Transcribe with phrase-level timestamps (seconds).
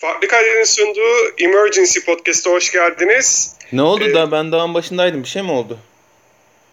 [0.00, 3.54] Farklı Kader'in sunduğu Emergency Podcast'a hoş geldiniz.
[3.72, 5.22] Ne oldu Ee, da ben dağın başındaydım.
[5.22, 5.78] Bir şey mi oldu?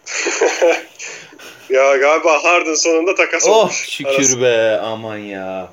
[1.70, 3.90] ya galiba Harden sonunda takas Oh olmuş.
[3.90, 4.42] şükür Arası.
[4.42, 5.70] be aman ya.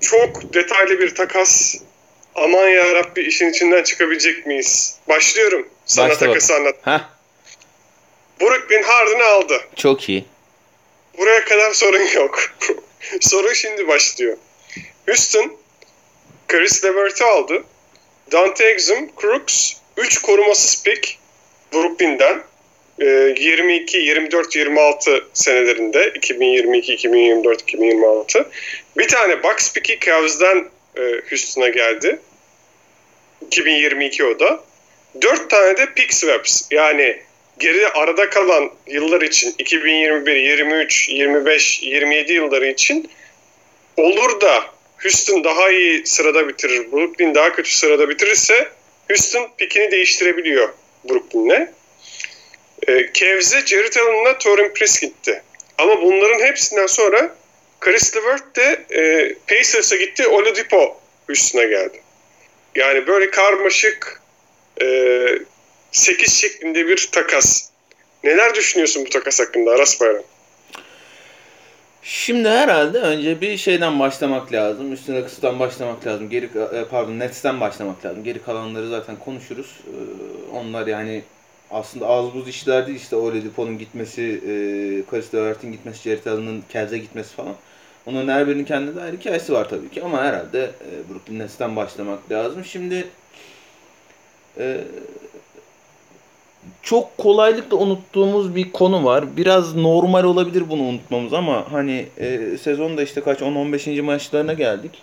[0.00, 1.74] Çok detaylı bir takas.
[2.34, 4.96] Aman ya Rabbi işin içinden çıkabilecek miyiz?
[5.08, 6.74] Başlıyorum sana Başla takası anlat.
[6.82, 7.00] Heh
[8.40, 9.60] Brooklyn Harden'ı aldı.
[9.76, 10.24] çok iyi.
[11.18, 12.38] Buraya kadar sorun yok.
[13.20, 14.36] sorun şimdi başlıyor.
[15.08, 15.56] Houston,
[16.48, 17.64] Chris Levert'i aldı.
[18.32, 21.18] Dante Exum, Crooks, 3 korumasız pick
[21.72, 22.42] Brooklyn'den.
[23.00, 28.50] Ee, 22, 24, 26 senelerinde 2022, 2024, 2026.
[28.98, 31.00] Bir tane Bucks pick'i Cavs'den e,
[31.30, 32.20] Houston'a geldi.
[33.46, 34.64] 2022 o da.
[35.22, 36.62] 4 tane de pick swaps.
[36.70, 37.22] Yani
[37.58, 43.10] geri arada kalan yıllar için 2021, 23, 25, 27 yılları için
[43.96, 44.64] olur da
[45.02, 48.68] Houston daha iyi sırada bitirir, Brooklyn daha kötü sırada bitirirse
[49.08, 50.68] Houston pikini değiştirebiliyor
[51.10, 51.68] Brooklyn'le.
[52.88, 55.42] E, Cavs'e Jared Allen'la Torin Prince gitti.
[55.78, 57.36] Ama bunların hepsinden sonra
[57.80, 62.02] Chris Levert de e, Pacers'a gitti, Oladipo Houston'a geldi.
[62.74, 64.20] Yani böyle karmaşık
[64.82, 64.86] e,
[65.92, 67.68] 8 şeklinde bir takas.
[68.24, 70.22] Neler düşünüyorsun bu takas hakkında Aras Bayram?
[72.02, 74.92] Şimdi herhalde önce bir şeyden başlamak lazım.
[74.92, 76.30] Üstüne kısıttan başlamak lazım.
[76.30, 78.24] Geri e, pardon Nets'ten başlamak lazım.
[78.24, 79.80] Geri kalanları zaten konuşuruz.
[79.86, 81.24] Ee, Onlar yani
[81.70, 84.50] aslında az buz işler değil işte Oladipo'nun gitmesi, e,
[85.10, 87.56] Chris Levert'in gitmesi, Jared Allen'ın Cavs'e gitmesi falan.
[88.06, 92.30] Onların her birinin kendine dair hikayesi var tabii ki ama herhalde e, Brooklyn Nets'ten başlamak
[92.32, 92.64] lazım.
[92.64, 93.14] Şimdi
[94.58, 94.84] e,
[96.82, 99.36] çok kolaylıkla unuttuğumuz bir konu var.
[99.36, 104.02] Biraz normal olabilir bunu unutmamız ama hani e, sezonda işte kaç 10-15.
[104.02, 105.02] maçlarına geldik.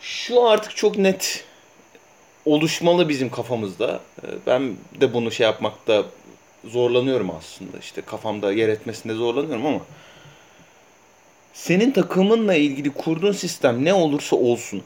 [0.00, 1.44] Şu artık çok net
[2.44, 4.00] oluşmalı bizim kafamızda.
[4.22, 6.04] E, ben de bunu şey yapmakta
[6.64, 7.78] zorlanıyorum aslında.
[7.78, 9.80] İşte kafamda yer etmesinde zorlanıyorum ama
[11.52, 14.82] senin takımınla ilgili kurduğun sistem ne olursa olsun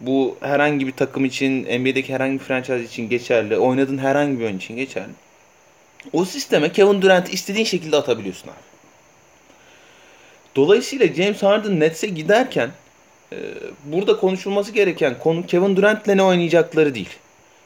[0.00, 4.56] bu herhangi bir takım için, NBA'deki herhangi bir franchise için geçerli, oynadığın herhangi bir oyun
[4.56, 5.12] için geçerli.
[6.12, 8.66] O sisteme Kevin Durant'i istediğin şekilde atabiliyorsun abi.
[10.56, 12.70] Dolayısıyla James Harden Nets'e giderken
[13.32, 13.36] e,
[13.84, 17.10] burada konuşulması gereken konu Kevin Durant'le ne oynayacakları değil.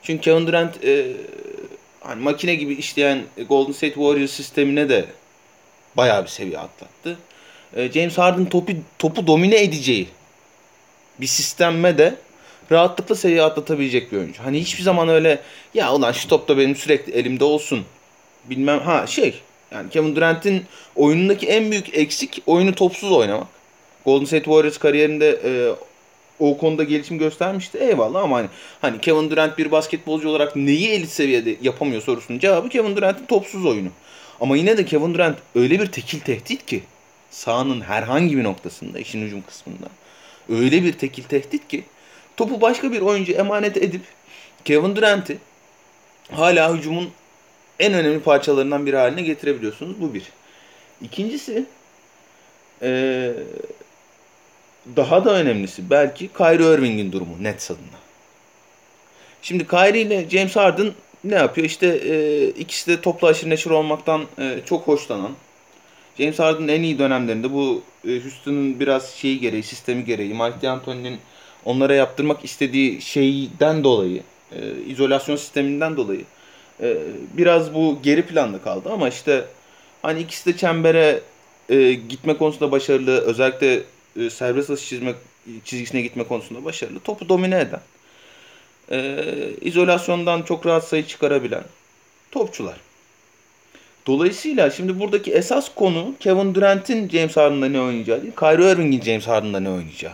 [0.02, 1.06] Çünkü Kevin Durant e,
[2.00, 5.04] hani makine gibi işleyen Golden State Warriors sistemine de
[5.96, 7.18] bayağı bir seviye atlattı.
[7.76, 10.08] E, James Harden topu, topu domine edeceği
[11.20, 12.14] bir sistemme de
[12.72, 14.42] rahatlıkla seviye atlatabilecek bir oyuncu.
[14.42, 15.40] Hani hiçbir zaman öyle
[15.74, 17.84] ya ulan şu top da benim sürekli elimde olsun.
[18.44, 20.64] Bilmem ha şey yani Kevin Durant'in
[20.96, 23.46] oyunundaki en büyük eksik oyunu topsuz oynamak.
[24.04, 25.50] Golden State Warriors kariyerinde e,
[26.38, 27.78] o konuda gelişim göstermişti.
[27.78, 28.48] Eyvallah ama hani,
[28.80, 33.66] hani Kevin Durant bir basketbolcu olarak neyi elit seviyede yapamıyor sorusunun cevabı Kevin Durant'in topsuz
[33.66, 33.88] oyunu.
[34.40, 36.82] Ama yine de Kevin Durant öyle bir tekil tehdit ki
[37.30, 39.86] sahanın herhangi bir noktasında işin hücum kısmında
[40.48, 41.84] öyle bir tekil tehdit ki
[42.36, 44.02] topu başka bir oyuncu emanet edip
[44.64, 45.38] Kevin Durant'i
[46.32, 47.10] hala hücumun
[47.78, 50.00] en önemli parçalarından biri haline getirebiliyorsunuz.
[50.00, 50.24] Bu bir.
[51.02, 51.66] İkincisi
[52.82, 53.32] ee,
[54.96, 58.00] daha da önemlisi belki Kyrie Irving'in durumu net adına.
[59.42, 60.92] Şimdi Kyrie ile James Harden
[61.24, 61.66] ne yapıyor?
[61.66, 65.32] İşte e, ikisi de toplu aşırı neşir olmaktan e, çok hoşlanan.
[66.18, 71.18] James Harden'ın en iyi dönemlerinde bu Houston'ın biraz şeyi gereği, sistemi gereği, Mike D'Antoni'nin
[71.64, 74.22] onlara yaptırmak istediği şeyden dolayı,
[74.52, 76.24] e, izolasyon sisteminden dolayı
[76.82, 76.96] e,
[77.36, 79.44] biraz bu geri planda kaldı ama işte
[80.02, 81.20] hani ikisi de çembere
[81.68, 83.82] e, gitme konusunda başarılı, özellikle
[84.16, 85.14] e, serbest atış çizme
[85.64, 87.00] çizgisine gitme konusunda başarılı.
[87.00, 87.80] Topu domine eden,
[88.90, 89.24] e,
[89.60, 91.64] izolasyondan çok rahat sayı çıkarabilen
[92.30, 92.76] topçular.
[94.06, 99.26] Dolayısıyla şimdi buradaki esas konu Kevin Durant'in James Harden'da ne oynayacağı değil, Kyrie Irving'in James
[99.26, 100.12] Harden'da ne oynayacağı.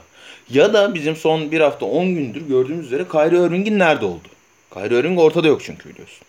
[0.50, 4.28] Ya da bizim son bir hafta 10 gündür gördüğümüz üzere Kyrie Irving'in nerede oldu?
[4.74, 6.26] Kyrie Irving ortada yok çünkü biliyorsun.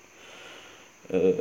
[1.14, 1.34] Ee,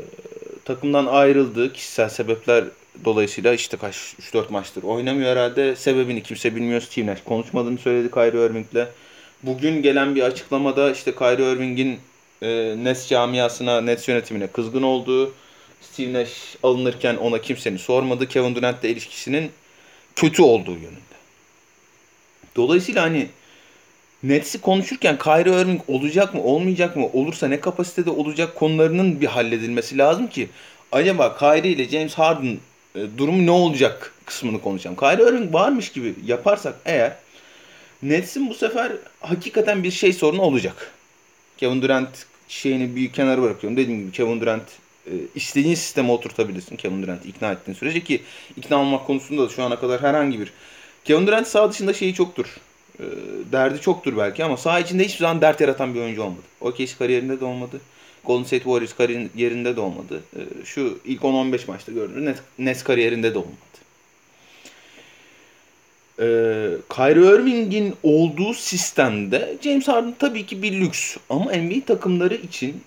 [0.65, 2.65] takımdan ayrıldı kişisel sebepler
[3.05, 5.77] dolayısıyla işte kaç 3-4 maçtır oynamıyor herhalde.
[5.77, 6.81] Sebebini kimse bilmiyor.
[6.81, 8.87] Steve Nash konuşmadığını söyledi Kyrie Irving'le.
[9.43, 11.99] Bugün gelen bir açıklamada işte Kyrie Irving'in
[12.43, 15.33] e, Nets camiasına, Nets yönetimine kızgın olduğu,
[15.81, 18.29] Steve Nash alınırken ona kimsenin sormadı.
[18.29, 19.51] Kevin Durant'le ilişkisinin
[20.17, 21.17] kötü olduğu yönünde.
[22.57, 23.29] Dolayısıyla hani
[24.23, 29.99] Nets'i konuşurken Kyrie Irving olacak mı olmayacak mı olursa ne kapasitede olacak konularının bir halledilmesi
[29.99, 30.49] lazım ki
[30.93, 32.59] acaba Kyrie ile James Harden
[32.95, 34.97] e, durumu ne olacak kısmını konuşacağım.
[34.97, 37.17] Kyrie Irving varmış gibi yaparsak eğer
[38.03, 40.93] Nets'in bu sefer hakikaten bir şey sorunu olacak.
[41.57, 43.77] Kevin Durant şeyini bir kenara bırakıyorum.
[43.77, 44.63] Dediğim gibi Kevin Durant
[45.35, 48.23] istediğin sisteme oturtabilirsin Kevin Durant'i ikna ettiğin sürece ki
[48.57, 50.53] ikna olmak konusunda da şu ana kadar herhangi bir
[51.05, 52.47] Kevin Durant sağ dışında şeyi çoktur.
[53.01, 53.05] E,
[53.53, 56.43] derdi çoktur belki ama sağ içinde hiçbir zaman dert yaratan bir oyuncu olmadı.
[56.61, 57.81] OKC kariyerinde de olmadı.
[58.25, 60.23] Golden State Warriors kariyerinde de olmadı.
[60.37, 63.57] E, şu ilk 10-15 maçta gördüğünüz Nets kariyerinde de olmadı.
[66.19, 66.27] E,
[66.95, 71.17] Kyrie Irving'in olduğu sistemde James Harden tabii ki bir lüks.
[71.31, 72.81] Ama NBA takımları için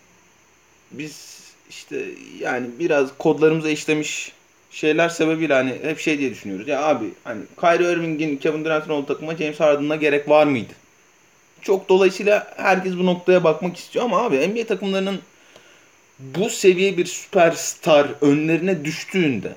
[0.91, 1.28] biz
[1.69, 2.05] işte
[2.39, 4.31] yani biraz kodlarımıza işlemiş
[4.71, 6.67] şeyler sebebiyle hani hep şey diye düşünüyoruz.
[6.67, 10.73] Ya abi hani Kyrie Irving'in Kevin Durant'ın olduğu takıma James Harden'a gerek var mıydı?
[11.61, 15.19] Çok dolayısıyla herkes bu noktaya bakmak istiyor ama abi NBA takımlarının
[16.19, 19.53] bu seviye bir süperstar önlerine düştüğünde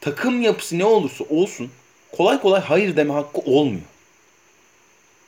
[0.00, 1.70] takım yapısı ne olursa olsun
[2.12, 3.86] kolay kolay hayır deme hakkı olmuyor.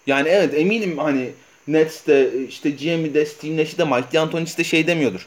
[0.07, 1.31] Yani evet eminim hani
[1.69, 5.27] Nets'te işte GM'de Steve Nash'i de Mike D'Antoni'si de şey demiyordur.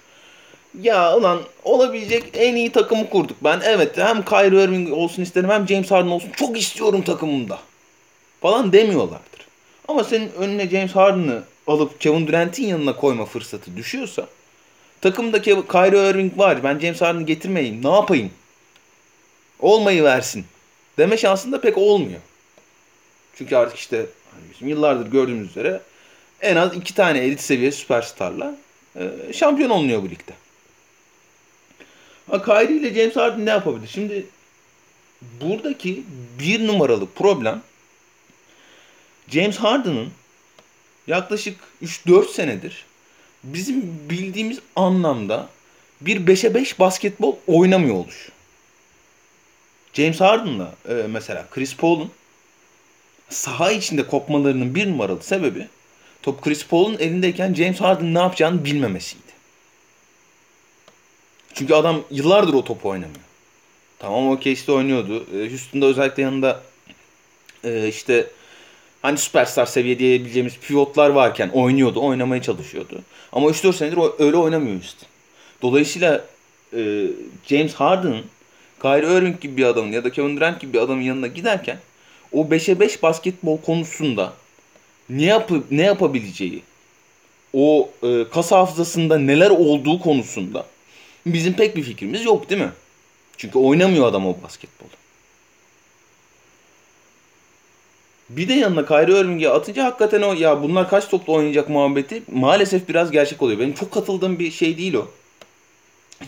[0.80, 3.38] Ya ulan olabilecek en iyi takımı kurduk.
[3.44, 6.32] Ben evet hem Kyrie Irving olsun isterim hem James Harden olsun.
[6.36, 7.60] Çok istiyorum takımımda.
[8.42, 9.48] Falan demiyorlardır.
[9.88, 14.28] Ama senin önüne James Harden'ı alıp Kevin Durant'in yanına koyma fırsatı düşüyorsa
[15.02, 16.64] takımda Kyrie Irving var.
[16.64, 17.84] Ben James Harden'ı getirmeyeyim.
[17.84, 18.32] Ne yapayım?
[19.60, 20.46] Olmayı versin.
[20.98, 22.20] Deme şansında pek olmuyor.
[23.36, 23.98] Çünkü artık işte
[24.32, 25.82] hani bizim yıllardır gördüğümüz üzere
[26.42, 28.56] en az iki tane elit seviye süperstarla
[28.96, 30.34] e, şampiyon olunuyor bu ligde.
[32.31, 33.88] Ha, Kyrie ile James Harden ne yapabilir?
[33.88, 34.25] Şimdi
[35.42, 36.04] buradaki
[36.39, 37.62] bir numaralı problem
[39.30, 40.10] James Harden'ın
[41.07, 42.86] yaklaşık 3-4 senedir
[43.44, 45.50] bizim bildiğimiz anlamda
[46.01, 48.30] bir 5'e 5 basketbol oynamıyor oluş.
[49.94, 52.12] James Harden'la e, mesela Chris Paul'un
[53.30, 55.68] saha içinde kopmalarının bir numaralı sebebi
[56.22, 59.31] top Chris Paul'un elindeyken James Harden ne yapacağını bilmemesiydi.
[61.53, 63.25] Çünkü adam yıllardır o topu oynamıyor.
[64.00, 65.25] Tamam o OKC'de oynuyordu.
[65.36, 66.62] E, Houston'da özellikle yanında
[67.63, 68.27] e, işte
[69.01, 73.01] hani süperstar seviye diyebileceğimiz pivotlar varken oynuyordu, oynamaya çalışıyordu.
[73.31, 75.07] Ama 3-4 senedir öyle oynamıyor Houston.
[75.62, 76.25] Dolayısıyla
[76.74, 77.07] e,
[77.48, 78.24] James Harden,
[78.81, 81.77] Kyrie Irving gibi bir adamın ya da Kevin Durant gibi bir adamın yanına giderken
[82.31, 84.33] o 5'e 5 basketbol konusunda
[85.09, 86.63] ne yapıp ne yapabileceği,
[87.53, 90.65] o e, kas hafızasında neler olduğu konusunda
[91.26, 92.72] bizim pek bir fikrimiz yok değil mi?
[93.38, 94.90] Çünkü oynamıyor adam o basketbolu.
[98.30, 102.90] Bir de yanına Kyrie Irving'i atınca hakikaten o ya bunlar kaç topla oynayacak muhabbeti maalesef
[102.90, 103.60] biraz gerçek oluyor.
[103.60, 105.08] Benim çok katıldığım bir şey değil o.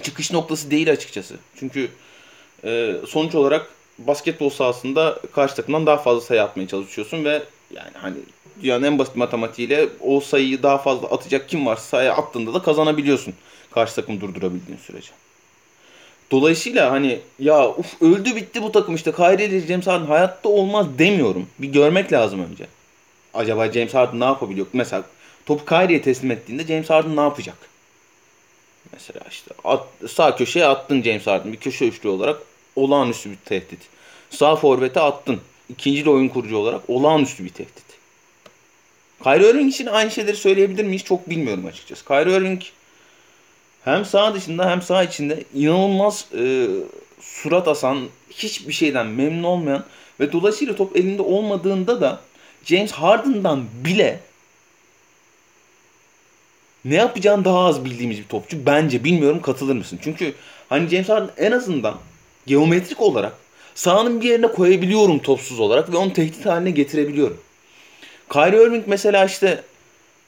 [0.04, 1.36] Çıkış noktası değil açıkçası.
[1.60, 1.90] Çünkü
[2.64, 7.44] e, sonuç olarak basketbol sahasında karşı takımdan daha fazla sayı atmaya çalışıyorsun ve
[7.76, 8.16] yani hani
[8.62, 13.34] dünyanın en basit matematiğiyle o sayıyı daha fazla atacak kim varsa sayı attığında da kazanabiliyorsun.
[13.74, 15.12] Karşı takım durdurabildiğin sürece.
[16.32, 20.86] Dolayısıyla hani ya uf öldü bitti bu takım işte Kyrie ile James Harden hayatta olmaz
[20.98, 21.48] demiyorum.
[21.60, 22.68] Bir görmek lazım önce.
[23.34, 24.68] Acaba James Harden ne yapabiliyor?
[24.74, 25.04] Mesela
[25.46, 27.56] topu Kyrie'ye teslim ettiğinde James Harden ne yapacak?
[28.94, 32.42] Mesela işte at, sağ köşeye attın James Harden bir köşe üçlü olarak
[32.76, 33.80] olağanüstü bir tehdit.
[34.30, 35.42] Sağ forvete attın.
[35.70, 37.84] İkinci de oyun kurucu olarak olağanüstü bir tehdit.
[39.24, 41.04] Kyrie Irving için aynı şeyleri söyleyebilir miyiz?
[41.04, 42.06] Çok bilmiyorum açıkçası.
[42.06, 42.62] Kyrie Irving
[43.86, 46.68] hem sağ dışında hem sağ içinde inanılmaz e,
[47.22, 49.84] surat asan, hiçbir şeyden memnun olmayan
[50.20, 52.22] ve dolayısıyla top elinde olmadığında da
[52.66, 54.20] James Harden'dan bile
[56.86, 58.66] ne yapacağını daha az bildiğimiz bir topçu.
[58.66, 60.00] Bence bilmiyorum katılır mısın?
[60.04, 60.34] Çünkü
[60.70, 61.96] hani James Harden en azından
[62.46, 63.34] geometrik olarak
[63.76, 67.38] sahanın bir yerine koyabiliyorum topsuz olarak ve onu tehdit haline getirebiliyorum.
[68.30, 69.64] Kyrie Irving mesela işte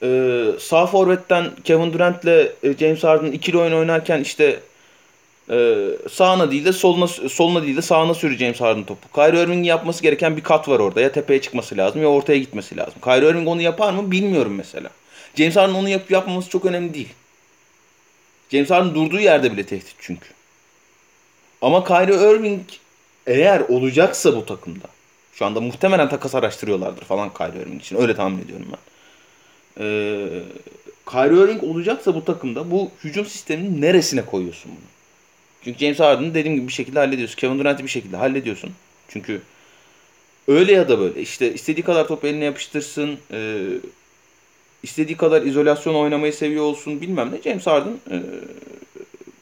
[0.02, 2.26] e, sağ forvetten Kevin Durant'le
[2.62, 4.60] e, James Harden ikili oyun oynarken işte
[5.50, 9.08] e, sağına değil de soluna soluna değil de sağına sürü James Harden topu.
[9.14, 11.00] Kyrie Irving'in yapması gereken bir kat var orada.
[11.00, 13.00] Ya tepeye çıkması lazım ya ortaya gitmesi lazım.
[13.04, 14.90] Kyrie Irving onu yapar mı bilmiyorum mesela.
[15.36, 17.12] James Harden onu yapıp yapmaması çok önemli değil.
[18.52, 20.28] James Harden durduğu yerde bile tehdit çünkü.
[21.62, 22.62] Ama Kyrie Irving
[23.26, 24.86] eğer olacaksa bu takımda
[25.32, 27.96] şu anda muhtemelen takas araştırıyorlardır falan Kyrie Irving için.
[27.96, 28.78] Öyle tahmin ediyorum ben.
[29.80, 30.28] Ee,
[31.10, 34.84] Kyrie Irving olacaksa bu takımda bu hücum sisteminin neresine koyuyorsun bunu?
[35.64, 37.36] Çünkü James Harden'ı dediğim gibi bir şekilde hallediyorsun.
[37.36, 38.70] Kevin Durant'ı bir şekilde hallediyorsun.
[39.08, 39.42] Çünkü
[40.48, 43.18] öyle ya da böyle işte istediği kadar top eline yapıştırsın.
[43.32, 43.66] E,
[44.82, 47.42] istediği kadar izolasyon oynamayı seviyor olsun bilmem ne.
[47.42, 48.22] James Harden e,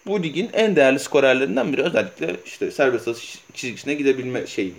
[0.06, 1.82] bu ligin en değerli skorerlerinden biri.
[1.82, 4.74] Özellikle işte serbest atış çizgisine gidebilme şeyi.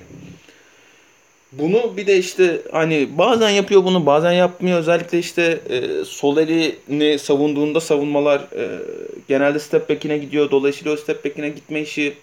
[1.59, 4.79] Bunu bir de işte hani bazen yapıyor bunu bazen yapmıyor.
[4.79, 8.79] Özellikle işte e, sol elini savunduğunda savunmalar e,
[9.27, 10.51] genelde step back'ine gidiyor.
[10.51, 12.13] Dolayısıyla o step back'ine gitme işi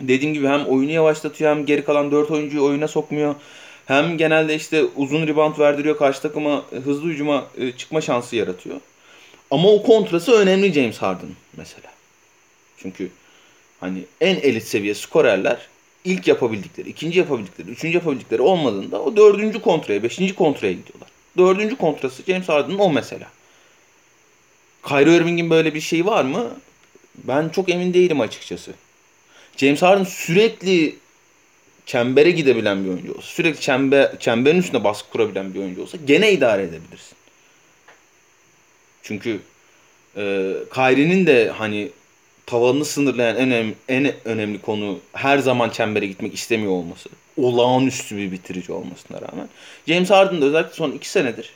[0.00, 3.34] dediğim gibi hem oyunu yavaşlatıyor hem geri kalan 4 oyuncuyu oyuna sokmuyor.
[3.86, 8.80] Hem genelde işte uzun rebound verdiriyor karşı takıma hızlı hücuma e, çıkma şansı yaratıyor.
[9.50, 11.88] Ama o kontrası önemli James Harden mesela.
[12.76, 13.10] Çünkü
[13.80, 15.58] hani en elit seviye skorerler
[16.04, 21.08] ilk yapabildikleri, ikinci yapabildikleri, üçüncü yapabildikleri olmadığında o dördüncü kontraya, beşinci kontraya gidiyorlar.
[21.38, 23.28] Dördüncü kontrası James Harden'ın o mesela.
[24.88, 26.50] Kyrie Irving'in böyle bir şeyi var mı?
[27.14, 28.72] Ben çok emin değilim açıkçası.
[29.56, 30.96] James Harden sürekli
[31.86, 36.32] çembere gidebilen bir oyuncu olsa, sürekli çember, çemberin üstünde baskı kurabilen bir oyuncu olsa gene
[36.32, 37.16] idare edebilirsin.
[39.02, 39.40] Çünkü
[40.16, 41.90] e, Kyrie'nin de hani
[42.48, 47.08] tavanını sınırlayan en önemli, en önemli konu her zaman çembere gitmek istemiyor olması.
[47.36, 49.48] Olağanüstü bir bitirici olmasına rağmen.
[49.86, 51.52] James Harden da özellikle son iki senedir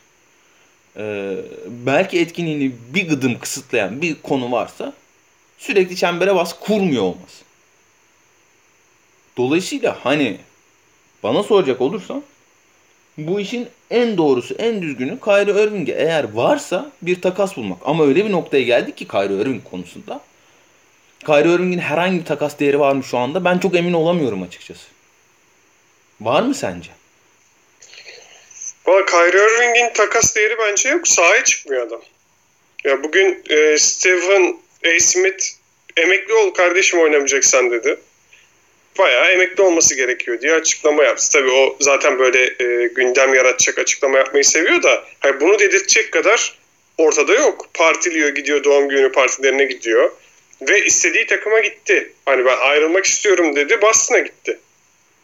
[0.97, 1.37] e,
[1.69, 4.93] belki etkinliğini bir gıdım kısıtlayan bir konu varsa
[5.59, 7.45] sürekli çembere bas kurmuyor olması.
[9.37, 10.37] Dolayısıyla hani
[11.23, 12.23] bana soracak olursan
[13.19, 17.79] bu işin en doğrusu, en düzgünü Kyrie Irving'e eğer varsa bir takas bulmak.
[17.85, 20.21] Ama öyle bir noktaya geldik ki Kyrie Irving konusunda.
[21.27, 23.45] Kyrie Irving'in herhangi bir takas değeri var mı şu anda?
[23.45, 24.87] Ben çok emin olamıyorum açıkçası.
[26.21, 26.91] Var mı sence?
[28.87, 31.09] Valla Kyrie Irving'in takas değeri bence yok.
[31.09, 32.03] Sahaya çıkmıyor adam.
[32.85, 35.01] Ya bugün e, Stephen A.
[35.01, 35.45] Smith
[35.97, 37.99] emekli ol kardeşim oynamayacaksan dedi
[38.99, 41.29] bayağı emekli olması gerekiyor diye açıklama yaptı.
[41.33, 46.59] Tabii o zaten böyle e, gündem yaratacak açıklama yapmayı seviyor da hani bunu dedirtecek kadar
[46.99, 47.69] ortada yok.
[47.75, 50.11] Partiliyor gidiyor doğum günü partilerine gidiyor
[50.69, 52.13] ve istediği takıma gitti.
[52.27, 54.59] Hani ben ayrılmak istiyorum dedi Boston'a gitti.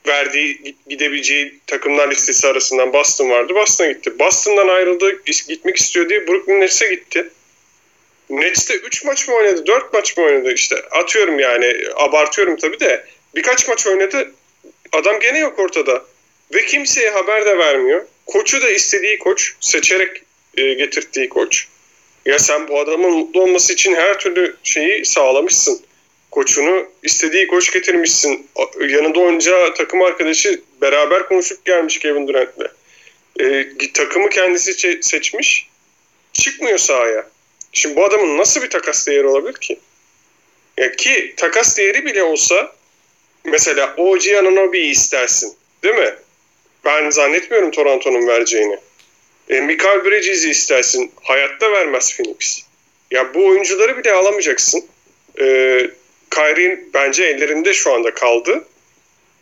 [0.08, 3.54] Verdiği gidebileceği takımlar listesi arasından Boston vardı.
[3.54, 4.18] Boston'a gitti.
[4.18, 7.30] Boston'dan ayrıldı gitmek istiyor diye Brooklyn Nets'e gitti.
[8.30, 13.04] Nets'te 3 maç mı oynadı 4 maç mı oynadı işte atıyorum yani abartıyorum tabii de
[13.34, 14.32] Birkaç maç oynadı.
[14.92, 16.04] Adam gene yok ortada.
[16.54, 18.06] Ve kimseye haber de vermiyor.
[18.26, 19.54] Koçu da istediği koç.
[19.60, 20.22] Seçerek
[20.56, 21.68] e, getirdiği koç.
[22.28, 25.80] Ya sen bu adamın mutlu olması için her türlü şeyi sağlamışsın.
[26.30, 28.48] Koçunu istediği koç getirmişsin.
[28.88, 32.72] Yanında oynayacağı takım arkadaşı beraber konuşup gelmiş Kevin Durant'le.
[33.40, 35.68] E, takımı kendisi seçmiş.
[36.32, 37.26] Çıkmıyor sahaya.
[37.72, 39.78] Şimdi bu adamın nasıl bir takas değeri olabilir ki?
[40.76, 42.72] Ya ki takas değeri bile olsa
[43.44, 45.56] mesela OG Ananobi'yi istersin.
[45.82, 46.14] Değil mi?
[46.84, 48.78] Ben zannetmiyorum Toronto'nun vereceğini.
[49.48, 51.12] E, Mikael Bridges'i istersin.
[51.22, 52.64] Hayatta vermez Phoenix.
[53.10, 54.84] Ya bu oyuncuları bile alamayacaksın.
[55.40, 55.44] E,
[56.30, 58.64] Kyrie'nin bence ellerinde şu anda kaldı.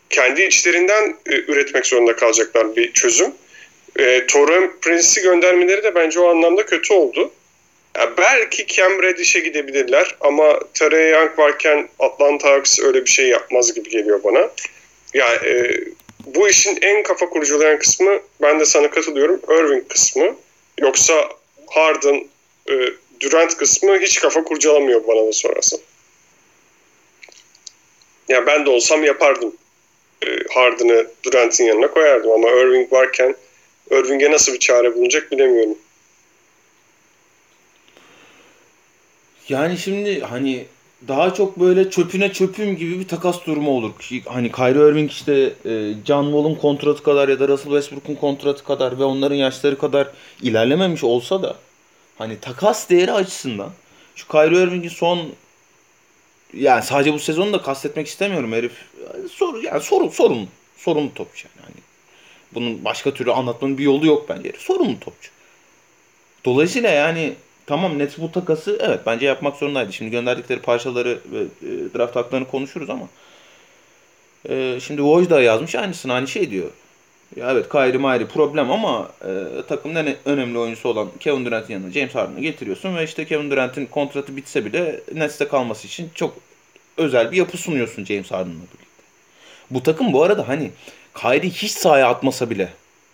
[0.09, 3.31] Kendi içlerinden e, üretmek zorunda kalacaklar bir çözüm.
[3.99, 7.31] E, Torin Prince'i göndermeleri de bence o anlamda kötü oldu.
[7.97, 13.73] Ya belki Cam Reddish'e gidebilirler ama Trey Young varken Atlanta Hawks öyle bir şey yapmaz
[13.73, 14.49] gibi geliyor bana.
[15.13, 15.81] Yani e,
[16.35, 20.35] bu işin en kafa kurcalayan kısmı ben de sana katılıyorum Irving kısmı.
[20.79, 21.29] Yoksa
[21.67, 22.27] Harden,
[22.69, 22.73] e,
[23.19, 25.81] Durant kısmı hiç kafa kurcalamıyor bana da sonrası.
[28.27, 29.55] Ya ben de olsam yapardım.
[30.25, 33.35] E, Harden'ı Durant'in yanına koyardım ama Irving varken
[33.91, 35.77] Irving'e nasıl bir çare bulunacak bilemiyorum.
[39.49, 40.65] Yani şimdi hani
[41.07, 43.91] daha çok böyle çöpüne çöpüm gibi bir takas durumu olur.
[44.25, 48.99] Hani Kyrie Irving işte e, John Wall'un kontratı kadar ya da Russell Westbrook'un kontratı kadar
[48.99, 50.07] ve onların yaşları kadar
[50.41, 51.55] ilerlememiş olsa da
[52.17, 53.69] hani takas değeri açısından
[54.15, 55.19] şu Kyrie Irving'in son
[56.53, 58.73] yani sadece bu sezonu da kastetmek istemiyorum herif.
[59.31, 61.65] Sor, yani sorun sorun sorunlu topçu yani.
[61.65, 61.83] Hani
[62.53, 64.51] bunun başka türlü anlatmanın bir yolu yok bence.
[64.57, 65.29] Sorunlu topçu.
[66.45, 67.33] Dolayısıyla yani
[67.67, 69.93] Tamam Nets bu takası evet bence yapmak zorundaydı.
[69.93, 73.07] Şimdi gönderdikleri parçaları ve e, draft haklarını konuşuruz ama
[74.49, 76.69] e, şimdi Woj da yazmış aynısını aynı şey diyor.
[77.35, 81.91] Ya evet Kyrie Mayri problem ama e, takımın en önemli oyuncusu olan Kevin Durant'in yanına
[81.91, 86.37] James Harden'ı getiriyorsun ve işte Kevin Durant'in kontratı bitse bile Nets'te kalması için çok
[86.97, 89.03] özel bir yapı sunuyorsun James Harden'la birlikte.
[89.71, 90.71] Bu takım bu arada hani
[91.15, 92.73] Kyrie hiç sahaya atmasa bile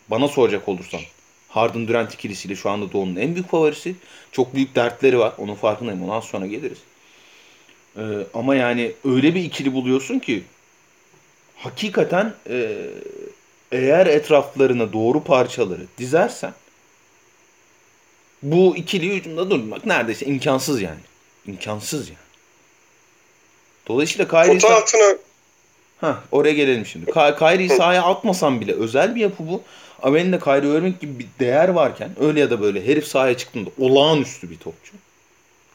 [0.10, 1.02] bana soracak olursan
[1.54, 3.96] Harden Durant ikilisiyle şu anda Doğu'nun en büyük favorisi.
[4.32, 5.34] Çok büyük dertleri var.
[5.38, 6.04] Onun farkındayım.
[6.04, 6.78] Ondan sonra geliriz.
[7.98, 8.02] Ee,
[8.34, 10.44] ama yani öyle bir ikili buluyorsun ki
[11.56, 12.78] hakikaten e,
[13.72, 16.54] eğer etraflarına doğru parçaları dizersen
[18.44, 21.00] bu ikili hücumda durmak neredeyse imkansız yani.
[21.48, 22.18] İmkansız yani.
[23.88, 24.60] Dolayısıyla Kyrie...
[24.60, 25.18] Pota altına
[26.04, 27.12] Ha oraya gelelim şimdi.
[27.12, 29.62] Ka Kyrie'yi sahaya atmasan bile özel bir yapı bu.
[30.02, 33.70] Ama elinde Kyrie Irving gibi bir değer varken öyle ya da böyle herif sahaya çıktığında
[33.80, 34.94] olağanüstü bir topçu.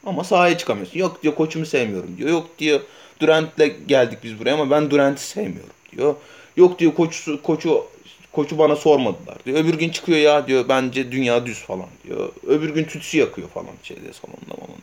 [0.05, 0.99] Ama sahaya çıkamıyorsun.
[0.99, 2.29] Yok diyor koçumu sevmiyorum diyor.
[2.29, 2.79] Yok diyor
[3.19, 6.15] Durant'le geldik biz buraya ama ben Durant'i sevmiyorum diyor.
[6.57, 7.83] Yok diyor koçu, koçu
[8.31, 9.57] koçu bana sormadılar diyor.
[9.59, 12.29] Öbür gün çıkıyor ya diyor bence dünya düz falan diyor.
[12.47, 14.77] Öbür gün tütsü yakıyor falan şeyde salonda falan.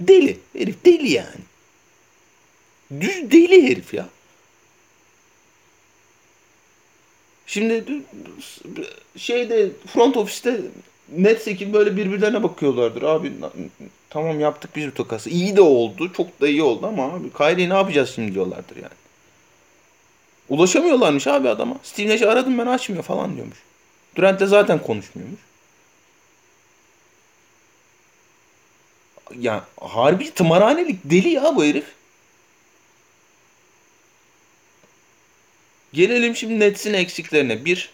[0.00, 0.38] Deli.
[0.58, 1.40] Herif deli yani.
[3.00, 4.08] Düz deli herif ya.
[7.50, 7.84] Şimdi
[9.16, 10.60] şeyde front ofiste
[11.16, 13.02] Nets ekibi böyle birbirlerine bakıyorlardır.
[13.02, 13.32] Abi
[14.10, 15.30] tamam yaptık biz bir tokası.
[15.30, 16.12] İyi de oldu.
[16.12, 18.92] Çok da iyi oldu ama abi Kyrie'yi ne yapacağız şimdi diyorlardır yani.
[20.48, 21.76] Ulaşamıyorlarmış abi adama.
[21.82, 23.58] Steve Nash'i aradım ben açmıyor falan diyormuş.
[24.16, 25.40] Durant'le zaten konuşmuyormuş.
[29.38, 31.84] Ya harbi tımarhanelik deli ya bu herif.
[35.92, 37.64] Gelelim şimdi Nets'in eksiklerine.
[37.64, 37.90] Bir,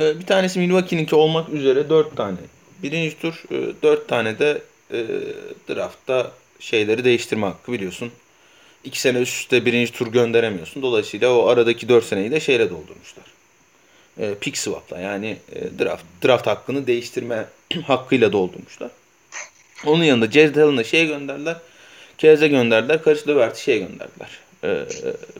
[0.00, 2.36] e, bir tanesi Milwaukee'ninki olmak üzere dört tane.
[2.82, 5.06] Birinci tur e, dört tane de e,
[5.68, 8.12] draftta şeyleri değiştirme hakkı biliyorsun.
[8.84, 10.82] İki sene üst üste birinci tur gönderemiyorsun.
[10.82, 13.24] Dolayısıyla o aradaki dört seneyi de şeyle doldurmuşlar.
[14.40, 15.36] Pick swap'la yani
[15.78, 17.46] draft, draft hakkını değiştirme
[17.86, 18.90] hakkıyla doldurmuşlar.
[19.86, 21.56] Onun yanında Jared Allen'a şey gönderdiler.
[22.18, 23.02] Kez'e gönderdiler.
[23.02, 24.28] Karis Levert'i şey gönderdiler.
[24.64, 24.86] E,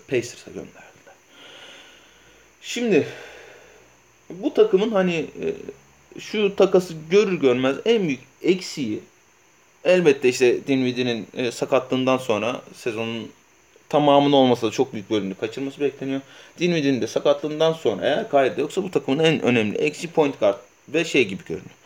[0.08, 0.84] Pacers'a gönderdiler.
[2.62, 3.06] Şimdi
[4.30, 5.46] bu takımın hani e,
[6.20, 9.00] şu takası görür görmez en büyük eksiği
[9.84, 13.30] elbette işte Dinwiddie'nin e, sakatlığından sonra sezonun
[13.88, 16.20] tamamını olmasa da çok büyük bölümünü kaçırması bekleniyor.
[16.58, 20.58] Dinwiddie'nin de sakatlığından sonra eğer kaydı yoksa bu takımın en önemli eksi point guard
[20.88, 21.76] ve şey gibi görünüyor.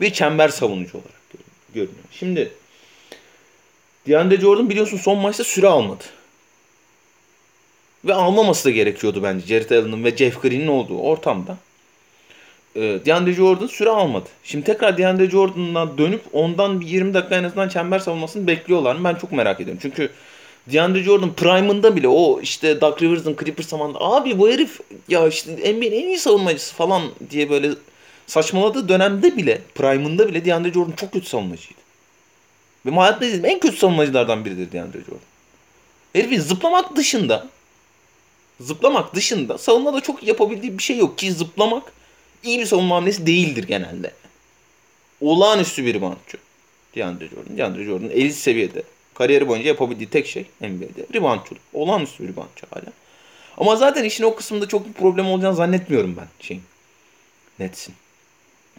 [0.00, 2.04] Bir çember savunucu olarak görünüyor.
[2.10, 2.52] Şimdi
[4.08, 6.04] DeAndre Jordan biliyorsun son maçta süre almadı.
[8.04, 11.56] Ve almaması da gerekiyordu bence Jared Allen'ın ve Jeff Green'in olduğu ortamda.
[12.76, 14.28] Ee, DeAndre Jordan süre almadı.
[14.44, 19.04] Şimdi tekrar DeAndre Jordan'dan dönüp ondan bir 20 dakika en azından çember savunmasını bekliyorlar mı?
[19.04, 19.78] Ben çok merak ediyorum.
[19.82, 20.10] Çünkü
[20.72, 25.52] DeAndre Jordan prime'ında bile o işte Doug Rivers'ın Clippers zamanında abi bu herif ya işte
[25.52, 27.70] NBA'nin en iyi savunmacısı falan diye böyle
[28.26, 31.80] saçmaladığı dönemde bile prime'ında bile DeAndre Jordan çok kötü savunmacıydı.
[32.86, 32.90] Ve
[33.26, 35.20] izlediğim en kötü savunmacılardan biridir DeAndre Jordan.
[36.12, 37.46] Herifin zıplamak dışında
[38.60, 41.92] zıplamak dışında savunmada çok yapabildiği bir şey yok ki zıplamak
[42.42, 44.12] iyi bir savunma hamlesi değildir genelde.
[45.20, 46.38] Olağanüstü bir reboundçu.
[46.96, 47.58] DeAndre Jordan.
[47.58, 48.82] DeAndre Jordan elit seviyede.
[49.14, 51.62] Kariyeri boyunca yapabildiği tek şey NBA'de reboundçuluk.
[51.72, 52.92] Olağanüstü bir reboundçu hala.
[53.56, 56.62] Ama zaten işin o kısmında çok bir problem olacağını zannetmiyorum ben şeyin.
[57.58, 57.94] Nets'in.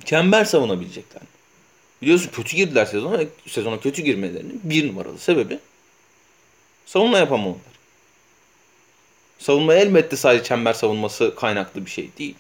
[0.06, 1.22] Çember savunabilecekler.
[2.02, 3.20] Biliyorsun kötü girdiler sezona.
[3.48, 5.60] Sezona kötü girmelerinin bir numaralı sebebi
[6.86, 7.79] savunma yapamamaları.
[9.39, 12.36] Savunma elbette sadece çember savunması kaynaklı bir şey değil.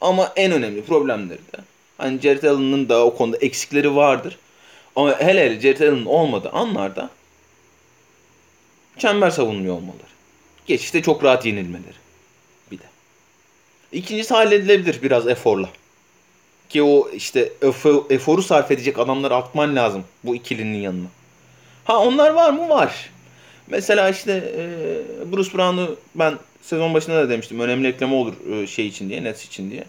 [0.00, 1.58] Ama en önemli problemleri de
[1.98, 4.38] hani Jared Allen'ın da o konuda eksikleri vardır.
[4.96, 7.10] Ama hele hele Jared Allen'ın olmadığı anlarda
[8.98, 10.16] çember savunmuyor olmaları.
[10.66, 11.96] Geçişte çok rahat yenilmeleri.
[12.70, 12.84] Bir de.
[13.92, 15.68] İkincisi halledilebilir biraz eforla.
[16.68, 17.52] Ki o işte
[18.10, 21.08] eforu sarf edecek adamları atman lazım bu ikilinin yanına.
[21.84, 22.68] Ha onlar var mı?
[22.68, 23.10] Var.
[23.68, 24.62] Mesela işte e,
[25.32, 27.60] Bruce Brown'u ben sezon başında da demiştim.
[27.60, 29.84] Önemli ekleme olur e, şey için diye, Nets için diye.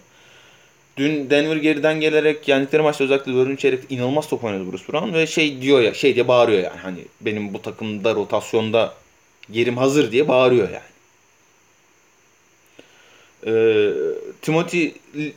[0.96, 3.58] Dün Denver geriden gelerek yendikleri maçta özellikle 4.
[3.58, 6.78] çeyrek inanılmaz top oynadı Bruce Brown ve şey diyor ya, şey diye bağırıyor yani.
[6.82, 8.94] Hani benim bu takımda rotasyonda
[9.52, 10.82] yerim hazır diye bağırıyor yani.
[13.46, 13.92] Ee,
[14.42, 14.94] Timothy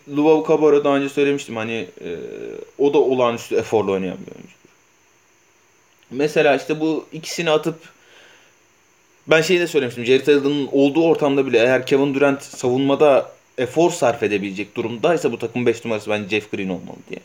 [0.09, 2.17] Luvau daha önce söylemiştim hani e,
[2.77, 4.61] o da olağanüstü eforla oynayan bir oyuncudur.
[6.11, 7.75] Mesela işte bu ikisini atıp
[9.31, 10.05] ben şeyi de söylemiştim.
[10.05, 15.65] Jared Allen'ın olduğu ortamda bile eğer Kevin Durant savunmada efor sarf edebilecek durumdaysa bu takım
[15.65, 17.19] 5 numarası bence Jeff Green olmalı diye.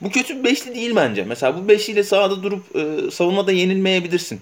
[0.00, 1.24] Bu kötü bir beşli değil bence.
[1.24, 4.40] Mesela bu beşliyle sahada durup e, savunmada yenilmeyebilirsin.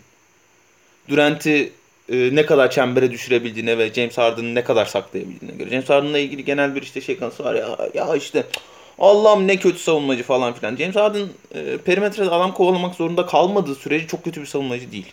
[1.09, 1.73] Durant'i
[2.13, 5.71] e, ne kadar çembere düşürebildiğine ve James Harden'ı ne kadar saklayabildiğine göre.
[5.71, 8.47] James Harden'la ilgili genel bir işte şey kanısı var ya, ya işte
[8.99, 10.77] Allah'ım ne kötü savunmacı falan filan.
[10.77, 15.13] James Harden e, perimetrede adam kovalamak zorunda kalmadığı sürece çok kötü bir savunmacı değil.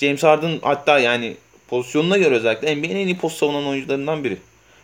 [0.00, 1.36] James Harden hatta yani
[1.68, 4.36] pozisyonuna göre özellikle NBA'nin en iyi post savunan oyuncularından biri.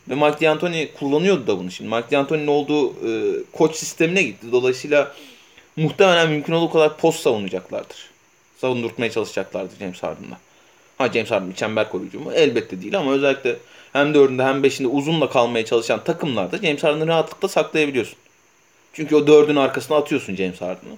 [0.08, 1.94] Ve Mike D'Antoni kullanıyordu da bunu şimdi.
[1.94, 4.46] Mike D'Antoni'nin olduğu e, koç sistemine gitti.
[4.52, 5.12] Dolayısıyla
[5.76, 7.96] muhtemelen mümkün olduğu kadar post savunacaklardır.
[8.58, 10.38] Savundurtmaya çalışacaklardı James Harden'la.
[10.98, 12.32] Ha James Harden çember koruyucu mu?
[12.32, 13.56] Elbette değil ama özellikle
[13.92, 18.18] hem dördünde hem beşinde uzunla kalmaya çalışan takımlarda James Harden'ı rahatlıkla saklayabiliyorsun.
[18.92, 20.96] Çünkü o dördün arkasına atıyorsun James Harden'ı.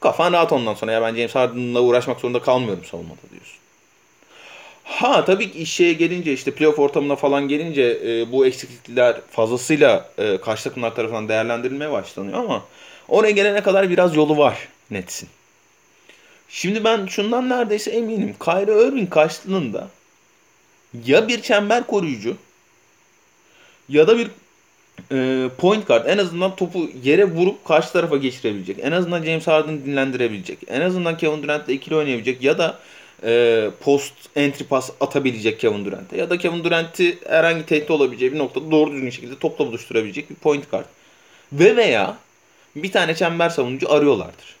[0.00, 3.58] Kafan rahat ondan sonra ya ben James Harden'la uğraşmak zorunda kalmıyorum savunmada diyorsun.
[4.84, 10.38] Ha tabii ki işe gelince işte playoff ortamına falan gelince e, bu eksiklikler fazlasıyla e,
[10.38, 12.64] karşı takımlar tarafından değerlendirilmeye başlanıyor ama
[13.08, 15.28] oraya gelene kadar biraz yolu var Nets'in.
[16.48, 18.36] Şimdi ben şundan neredeyse eminim.
[18.44, 19.88] Kyrie Irving karşılığında
[21.04, 22.36] ya bir çember koruyucu
[23.88, 24.30] ya da bir
[25.12, 28.78] e, point guard en azından topu yere vurup karşı tarafa geçirebilecek.
[28.82, 30.58] En azından James Harden'ı dinlendirebilecek.
[30.68, 32.78] En azından Kevin Durant'la ikili oynayabilecek ya da
[33.24, 38.38] e, post entry pass atabilecek Kevin Durant'e ya da Kevin Durant'i herhangi tehdit olabileceği bir
[38.38, 40.86] noktada doğru düzgün şekilde topla buluşturabilecek bir point guard.
[41.52, 42.16] Ve veya
[42.76, 44.58] bir tane çember savunucu arıyorlardır.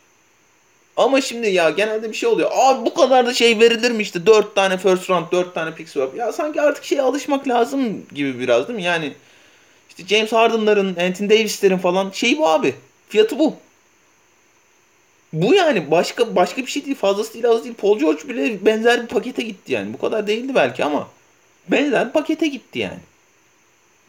[0.96, 2.50] Ama şimdi ya genelde bir şey oluyor.
[2.54, 5.88] Abi bu kadar da şey verilir mi işte 4 tane first round 4 tane pick
[5.88, 6.16] swap.
[6.16, 8.84] Ya sanki artık şeye alışmak lazım gibi biraz değil mi?
[8.84, 9.12] Yani
[9.98, 12.74] işte James Harden'ların, Anthony Davis'lerin falan şey bu abi.
[13.08, 13.56] Fiyatı bu.
[15.32, 16.96] Bu yani başka başka bir şey değil.
[16.96, 17.74] Fazlası değil az değil.
[17.74, 19.92] Paul George bile benzer bir pakete gitti yani.
[19.92, 21.08] Bu kadar değildi belki ama
[21.68, 22.98] benzer bir pakete gitti yani.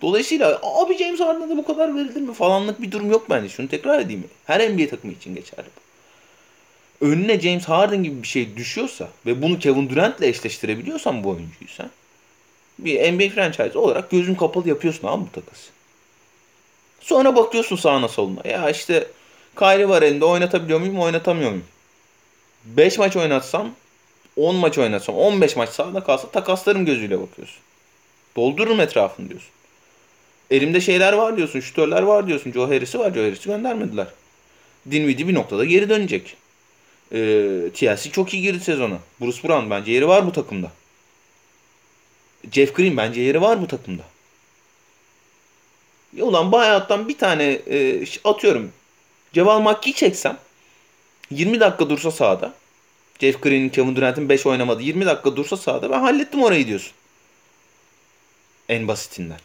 [0.02, 3.50] Dolayısıyla abi James Harden'a bu kadar verilir mi falanlık bir durum yok bence.
[3.50, 4.24] Şunu tekrar edeyim.
[4.46, 7.06] Her NBA takımı için geçerli bu.
[7.06, 11.90] Önüne James Harden gibi bir şey düşüyorsa ve bunu Kevin Durant'le eşleştirebiliyorsan bu oyuncuyu sen
[12.80, 15.79] bir NBA franchise olarak gözün kapalı yapıyorsun abi bu takası.
[17.00, 18.42] Sonra bakıyorsun sağına soluna.
[18.46, 19.08] Ya işte
[19.60, 21.66] Kyrie var elinde oynatabiliyor muyum oynatamıyor muyum?
[22.66, 23.72] 5 maç oynatsam
[24.36, 27.58] 10 maç oynatsam 15 maç sahada kalsa takaslarım gözüyle bakıyorsun.
[28.36, 29.50] Doldururum etrafını diyorsun.
[30.52, 31.60] Elimde şeyler var diyorsun.
[31.60, 32.52] Şütörler var diyorsun.
[32.52, 33.14] Joe Harris'i var.
[33.14, 34.08] Joe Harris'i göndermediler.
[34.92, 36.36] Dinwiddie bir noktada geri dönecek.
[37.14, 37.18] Ee,
[37.74, 38.98] TLC çok iyi girdi sezona.
[39.22, 40.72] Bruce Brown bence yeri var bu takımda.
[42.52, 44.04] Jeff Green bence yeri var bu takımda.
[46.20, 48.72] Ya ulan bu hayattan bir tane e, atıyorum
[49.34, 50.38] Ceval Makki'yi çeksem
[51.32, 52.54] 20 dakika dursa sahada
[53.20, 56.92] Jeff Green'in Kevin Durant'in 5 oynamadı 20 dakika dursa sahada ben hallettim orayı diyorsun.
[58.70, 59.38] En basitinden.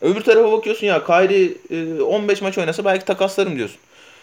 [0.00, 3.78] Öbür tarafa bakıyorsun ya Kyrie 15 maç oynasa belki takaslarım diyorsun.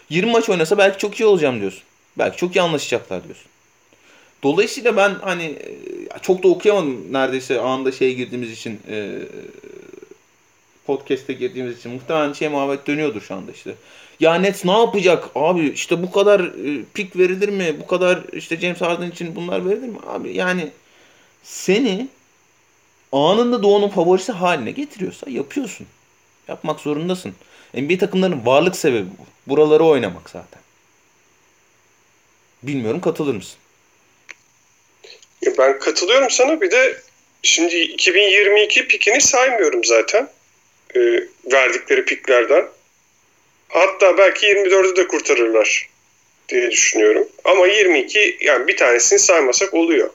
[0.10, 1.84] 20 maç oynasa belki çok iyi olacağım diyorsun.
[2.18, 3.48] Belki çok iyi anlaşacaklar diyorsun.
[4.44, 5.56] Dolayısıyla ben hani
[6.22, 8.80] çok da okuyamadım neredeyse anında şey girdiğimiz için
[10.90, 13.76] podcast'e girdiğimiz için muhtemelen şey muhabbet dönüyordur şu anda işte.
[14.20, 17.76] Ya Nets ne yapacak abi işte bu kadar e, pik verilir mi?
[17.82, 19.98] Bu kadar işte James Harden için bunlar verilir mi?
[20.08, 20.72] Abi yani
[21.44, 22.08] seni
[23.12, 25.88] anında doğunun favorisi haline getiriyorsa yapıyorsun.
[26.48, 27.34] Yapmak zorundasın.
[27.74, 29.50] NBA takımlarının varlık sebebi bu.
[29.50, 30.62] Buraları oynamak zaten.
[32.64, 33.58] Bilmiyorum katılır mısın?
[35.58, 36.62] Ben katılıyorum sana.
[36.62, 37.02] Bir de
[37.44, 40.30] şimdi 2022 pikini saymıyorum zaten.
[40.96, 41.00] E,
[41.52, 42.66] verdikleri piklerden.
[43.70, 45.90] Hatta belki 24'ü de kurtarırlar
[46.50, 47.30] diye düşünüyorum.
[47.44, 50.10] Ama 22 yani bir tanesini saymasak oluyor.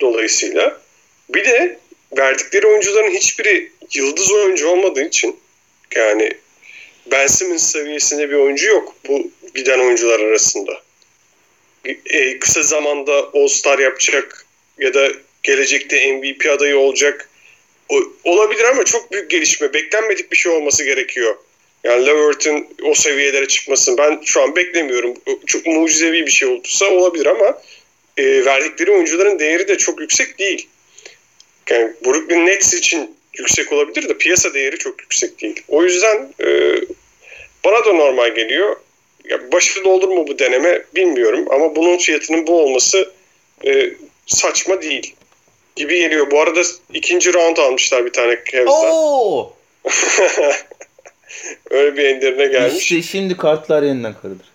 [0.00, 0.80] Dolayısıyla.
[1.28, 1.78] Bir de
[2.18, 5.36] verdikleri oyuncuların hiçbiri yıldız oyuncu olmadığı için
[5.94, 6.32] yani
[7.06, 10.82] Ben Simmons seviyesinde bir oyuncu yok bu giden oyuncular arasında.
[12.06, 14.46] E, kısa zamanda All-Star yapacak
[14.78, 15.08] ya da
[15.42, 17.30] gelecekte MVP adayı olacak
[18.24, 19.72] olabilir ama çok büyük gelişme.
[19.72, 21.36] Beklenmedik bir şey olması gerekiyor.
[21.84, 25.14] Yani Levert'in o seviyelere çıkmasını ben şu an beklemiyorum.
[25.46, 27.62] Çok mucizevi bir şey olduysa olabilir ama
[28.16, 30.68] e, verdikleri oyuncuların değeri de çok yüksek değil.
[31.70, 35.62] Yani Brooklyn Nets için yüksek olabilir de piyasa değeri çok yüksek değil.
[35.68, 36.74] O yüzden e,
[37.64, 38.76] bana da normal geliyor.
[39.24, 43.12] Ya başı doldur mu bu deneme bilmiyorum ama bunun fiyatının bu olması
[43.66, 43.90] e,
[44.26, 45.15] saçma değil
[45.76, 46.30] gibi geliyor.
[46.30, 46.62] Bu arada
[46.92, 48.90] ikinci round almışlar bir tane Cavs'dan.
[48.90, 49.52] Oo!
[51.70, 52.82] Öyle bir enderine gelmiş.
[52.82, 54.46] İşte şimdi kartlar yeniden karıdır.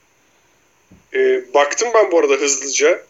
[1.13, 3.01] Ee, baktım ben bu arada hızlıca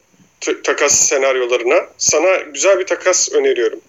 [0.63, 1.87] takas senaryolarına.
[1.97, 3.81] Sana güzel bir takas öneriyorum.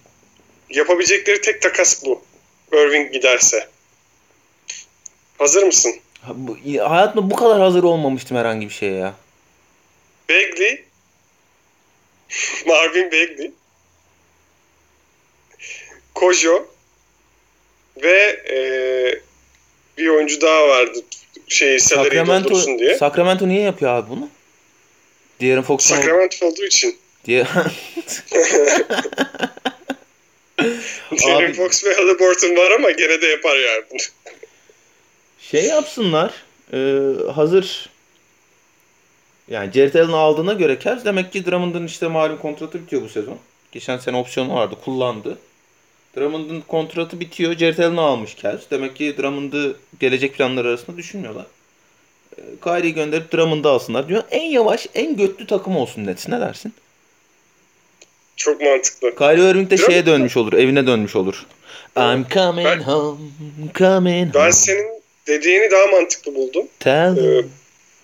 [0.69, 2.21] Yapabilecekleri tek takas bu.
[2.73, 3.67] Irving giderse.
[5.37, 5.93] Hazır mısın?
[6.21, 6.57] Ha, bu,
[6.89, 9.13] hayatımda bu kadar hazır olmamıştım herhangi bir şeye ya.
[10.29, 10.83] Bagley
[12.65, 13.51] Marvin Bagley
[16.23, 16.67] Kojo
[18.03, 18.57] ve e,
[19.97, 20.99] bir oyuncu daha vardı.
[21.47, 22.97] Şey, Sacramento, diye.
[22.97, 24.29] Sacramento niye yapıyor abi bunu?
[25.39, 26.97] Diğerin Fox Sacramento olduğu için.
[27.25, 27.47] Diye...
[31.17, 33.99] Diğerin Fox ve Halliburton var ama gene de yapar yani bunu.
[35.39, 36.33] Şey yapsınlar.
[36.73, 36.77] E,
[37.31, 37.89] hazır
[39.47, 43.37] yani Jared Allen'ı aldığına göre Cavs demek ki Drummond'un işte malum kontratı bitiyor bu sezon.
[43.71, 45.37] Geçen sene opsiyonu vardı kullandı.
[46.17, 47.57] Drummond'un kontratı bitiyor.
[47.57, 48.63] Jared Allen'ı almış Cavs.
[48.71, 51.45] Demek ki Drummond'ı gelecek planları arasında düşünmüyorlar.
[52.37, 54.23] E, Kyrie'yi gönderip Drummond'ı alsınlar diyor.
[54.31, 56.27] En yavaş, en götlü takım olsun Nets.
[56.27, 56.73] Ne dersin?
[58.35, 59.15] Çok mantıklı.
[59.15, 60.53] Kyrie Irving de şeye dönmüş olur.
[60.53, 61.45] Evine dönmüş olur.
[61.97, 63.17] I'm coming Ben- home,
[63.75, 64.51] coming Ben home.
[64.51, 64.87] senin
[65.27, 66.67] dediğini daha mantıklı buldum.
[66.79, 67.43] Tell Ee,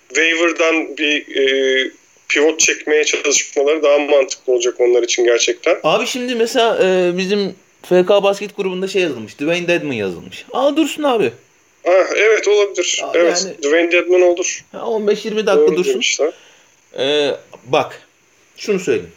[0.07, 1.91] waiver'dan bir e,
[2.29, 5.77] pivot çekmeye çalışmaları daha mantıklı olacak onlar için gerçekten.
[5.83, 9.35] Abi şimdi mesela e, bizim FK basket grubunda şey yazılmış.
[9.39, 10.45] Dwayne Dedman yazılmış.
[10.53, 11.31] Aa dursun abi.
[11.87, 13.01] Ah, evet olabilir.
[13.03, 13.43] Aa, evet.
[13.45, 14.65] yani- Dwayne Dedman olur.
[14.71, 15.93] Ha, 15-20 dakika Doğru dursun.
[15.93, 16.33] demişler.
[16.99, 17.31] Ee,
[17.65, 18.01] bak
[18.57, 19.11] şunu söyleyeyim.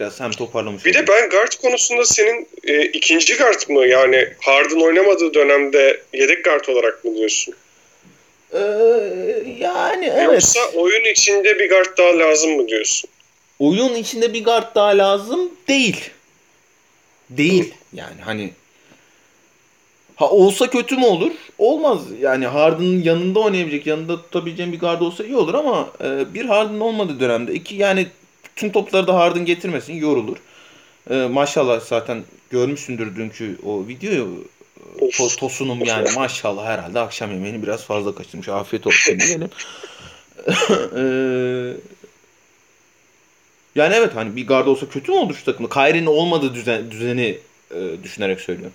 [0.00, 1.06] Biraz hem toparlamış Bir olayım.
[1.06, 3.86] de ben guard konusunda senin e, ikinci guard mı?
[3.86, 7.54] Yani Harden oynamadığı dönemde yedek guard olarak mı diyorsun?
[8.52, 8.58] Ee,
[9.60, 10.32] yani evet.
[10.32, 13.10] Yoksa oyun içinde bir guard daha lazım mı diyorsun?
[13.58, 16.10] Oyun içinde bir guard daha lazım değil.
[17.30, 17.74] Değil.
[17.92, 18.52] Yani hani
[20.16, 21.30] ha olsa kötü mü olur?
[21.58, 22.00] Olmaz.
[22.20, 26.80] Yani Harden'ın yanında oynayabilecek, yanında tutabileceğin bir guard olsa iyi olur ama e, bir Harden
[26.80, 28.06] olmadığı dönemde iki yani
[28.56, 30.36] tüm topları da Harden getirmesin yorulur.
[31.10, 34.44] E, maşallah zaten görmüşsündür dünkü o videoyu.
[35.00, 35.18] Of.
[35.18, 38.48] To, tosunum yani maşallah herhalde akşam yemeğini biraz fazla kaçırmış.
[38.48, 39.50] Afiyet olsun diyelim.
[40.96, 41.80] Eee
[43.74, 45.68] yani evet hani bir garda olsa kötü mü olur şu takımda?
[45.68, 47.38] Kyrie'nin olmadığı düzen, düzeni
[47.70, 48.74] e, düşünerek söylüyorum.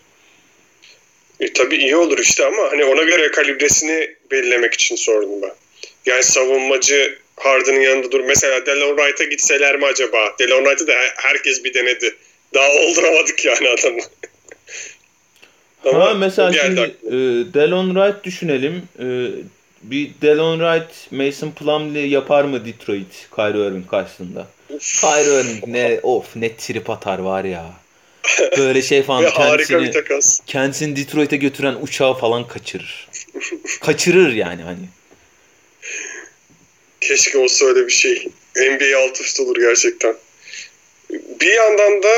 [1.39, 5.51] E, tabii iyi olur işte ama hani ona göre kalibresini belirlemek için sordum ben.
[6.05, 8.19] Yani savunmacı Harden'ın yanında dur.
[8.19, 10.35] Mesela Delon Wright'a gitseler mi acaba?
[10.39, 12.15] Delon Wright'ı da her- herkes bir denedi.
[12.53, 14.01] Daha olduramadık yani adamı.
[15.85, 17.11] Ama ha mesela şimdi e,
[17.53, 18.83] Delon Wright düşünelim.
[18.99, 19.05] E,
[19.83, 24.47] bir Delon Wright Mason Plumlee yapar mı Detroit Kyrie Irving karşısında?
[24.79, 27.73] Kyrie Irving ne of ne trip atar var ya.
[28.57, 30.39] Böyle şey falan Ve harika bir kendisini, takas.
[30.47, 33.07] kendisini Detroit'e götüren uçağı falan kaçırır.
[33.81, 34.85] kaçırır yani hani.
[37.01, 38.27] Keşke olsa öyle bir şey.
[38.57, 40.15] NBA alt üst olur gerçekten.
[41.11, 42.09] Bir yandan da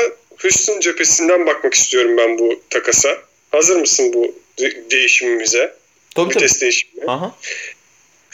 [0.42, 3.18] Houston cephesinden bakmak istiyorum ben bu takasa.
[3.50, 5.74] Hazır mısın bu de- değişimimize?
[6.14, 6.44] Tabii tabii.
[6.44, 7.04] Vites değişimine.
[7.10, 7.36] Aha.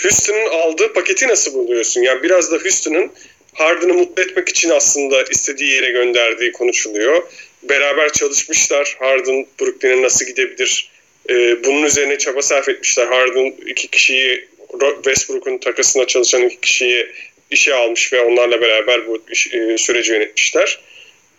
[0.03, 2.01] Houston'ın aldığı paketi nasıl buluyorsun?
[2.03, 3.13] Yani biraz da Houston'ın
[3.55, 7.23] Harden'ı mutlu etmek için aslında istediği yere gönderdiği konuşuluyor.
[7.63, 8.97] Beraber çalışmışlar.
[8.99, 10.91] Harden Brooklyn'e nasıl gidebilir?
[11.31, 13.07] Ee, bunun üzerine çaba sarf etmişler.
[13.07, 17.07] Harden iki kişiyi Ro- Westbrook'un takasına çalışan iki kişiyi
[17.51, 20.81] işe almış ve onlarla beraber bu iş- e, süreci yönetmişler.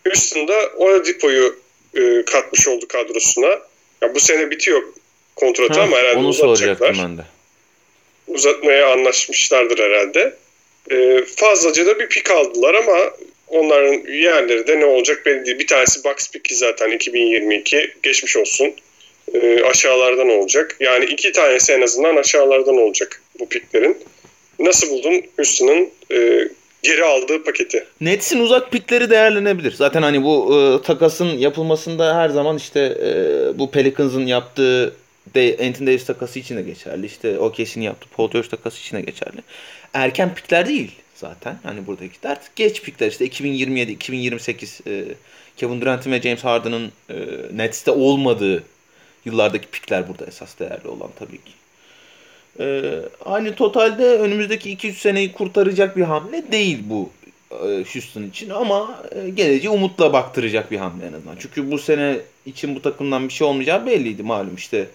[0.08, 1.60] Houston'da Oladipo'yu
[1.96, 3.60] e, katmış oldu kadrosuna.
[4.02, 4.84] Ya bu sene bitiyor
[5.36, 7.22] kontratı Ha, ama herhalde onu uzatacaklar ben de.
[8.28, 10.34] uzatmaya anlaşmışlardır herhalde.
[10.92, 12.98] Ee, fazlaca da bir pik aldılar ama
[13.54, 15.60] onların yerleri de ne olacak belli değil.
[15.60, 18.74] Bir tanesi box piki zaten 2022 geçmiş olsun.
[19.34, 20.78] Ee, aşağılardan olacak.
[20.80, 23.98] Yani iki tanesi en azından aşağılardan olacak bu piklerin.
[24.60, 26.48] Nasıl buldun Houston'ın e,
[26.84, 27.86] geri aldığı paketi?
[28.02, 29.72] Nets'in uzak pikleri değerlenebilir.
[29.72, 33.10] Zaten hani bu e, takasın yapılmasında her zaman işte e,
[33.60, 34.96] bu Pelicans'ın yaptığı
[35.36, 37.06] de, Anthony Davis takası için de geçerli.
[37.06, 39.38] İşte OKC'nin yaptığı Paul George takası için de geçerli.
[39.94, 40.92] Erken pikler değil
[41.24, 41.60] zaten.
[41.64, 45.06] Hani buradaki dert geç pikler işte 2027, 2028 e,
[45.58, 47.16] Kevin Durant'in ve James Harden'ın e,
[47.54, 48.64] Nets'te olmadığı
[49.26, 51.52] yıllardaki pikler burada esas değerli olan tabii ki.
[52.60, 52.82] Ee,
[53.26, 57.10] hani totalde önümüzdeki 2-3 seneyi kurtaracak bir hamle değil bu
[57.52, 61.36] e, Houston için ama e, geleceğe umutla baktıracak bir hamle en azından.
[61.40, 64.88] Çünkü bu sene için bu takımdan bir şey olmayacağı belliydi malum işte.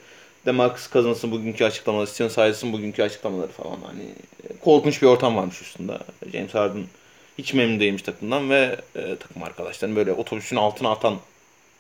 [0.49, 4.03] Demarcus Cousins'ın bugünkü açıklamaları, Steven Silas'ın bugünkü açıklamaları falan hani
[4.45, 6.01] e, korkunç bir ortam varmış Houston'da.
[6.33, 6.85] James Harden
[7.39, 11.17] hiç memnun değilmiş takımdan ve e, takım arkadaşlarının böyle otobüsün altına atan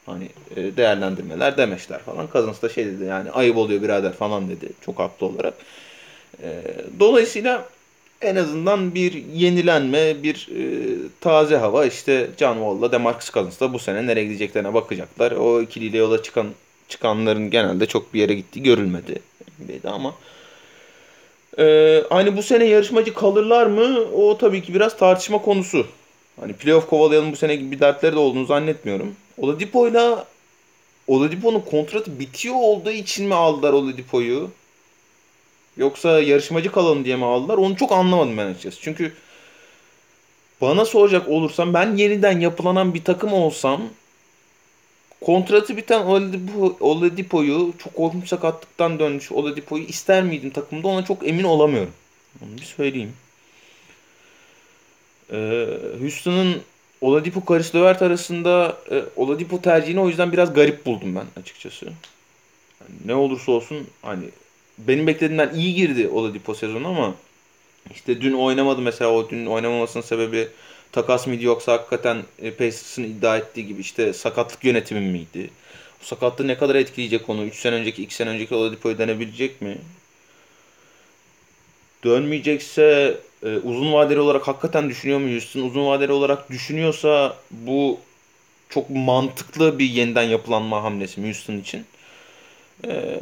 [0.06, 2.28] hani e, değerlendirmeler demeçler falan.
[2.32, 5.54] Cousins da şey dedi yani ayıp oluyor birader falan dedi çok haklı olarak.
[6.42, 6.62] E,
[7.00, 7.68] dolayısıyla
[8.22, 10.62] en azından bir yenilenme, bir e,
[11.20, 15.32] taze hava işte John Wall'la Demarcus Cousins'la bu sene nereye gideceklerine bakacaklar.
[15.32, 16.46] O ikiliyle yola çıkan
[16.88, 19.22] çıkanların genelde çok bir yere gittiği görülmedi
[19.58, 20.14] NBA'de ama
[21.58, 23.98] e, hani bu sene yarışmacı kalırlar mı?
[24.14, 25.86] O tabii ki biraz tartışma konusu.
[26.40, 29.16] Hani playoff kovalayalım bu sene gibi bir dertleri de olduğunu zannetmiyorum.
[29.38, 30.26] Oladipo'yla
[31.06, 34.50] Oladipo'nun kontratı bitiyor olduğu için mi aldılar Oladipo'yu?
[35.76, 37.58] Yoksa yarışmacı kalalım diye mi aldılar?
[37.58, 38.78] Onu çok anlamadım ben açıkçası.
[38.80, 39.12] Çünkü
[40.60, 43.82] bana soracak olursam ben yeniden yapılanan bir takım olsam
[45.20, 51.44] kontratı biten Oladipo, Oladipo'yu çok korkunç sakatlıktan dönmüş Oladipo'yu ister miydim takımda ona çok emin
[51.44, 51.92] olamıyorum.
[52.42, 53.12] Onu bir söyleyeyim.
[55.32, 55.66] Ee,
[56.00, 56.62] Houston'ın
[57.00, 61.84] Oladipo Karis Levert arasında e, Oladipo tercihini o yüzden biraz garip buldum ben açıkçası.
[61.84, 64.24] Yani ne olursa olsun hani
[64.78, 67.14] benim beklediğimden iyi girdi Oladipo sezonu ama
[67.94, 70.48] işte dün oynamadı mesela o dün oynamamasının sebebi
[70.92, 75.50] takas mıydı yoksa hakikaten e, Pacers'ın iddia ettiği gibi işte sakatlık yönetimi miydi?
[76.02, 77.44] Bu sakatlığı ne kadar etkileyecek onu?
[77.44, 79.78] 3 sene önceki, 2 sene önceki Oladipo'yu denebilecek mi?
[82.04, 85.60] Dönmeyecekse e, uzun vadeli olarak hakikaten düşünüyor mu Houston?
[85.60, 88.00] Uzun vadeli olarak düşünüyorsa bu
[88.68, 91.86] çok mantıklı bir yeniden yapılanma hamlesi Houston için?
[92.86, 93.20] E,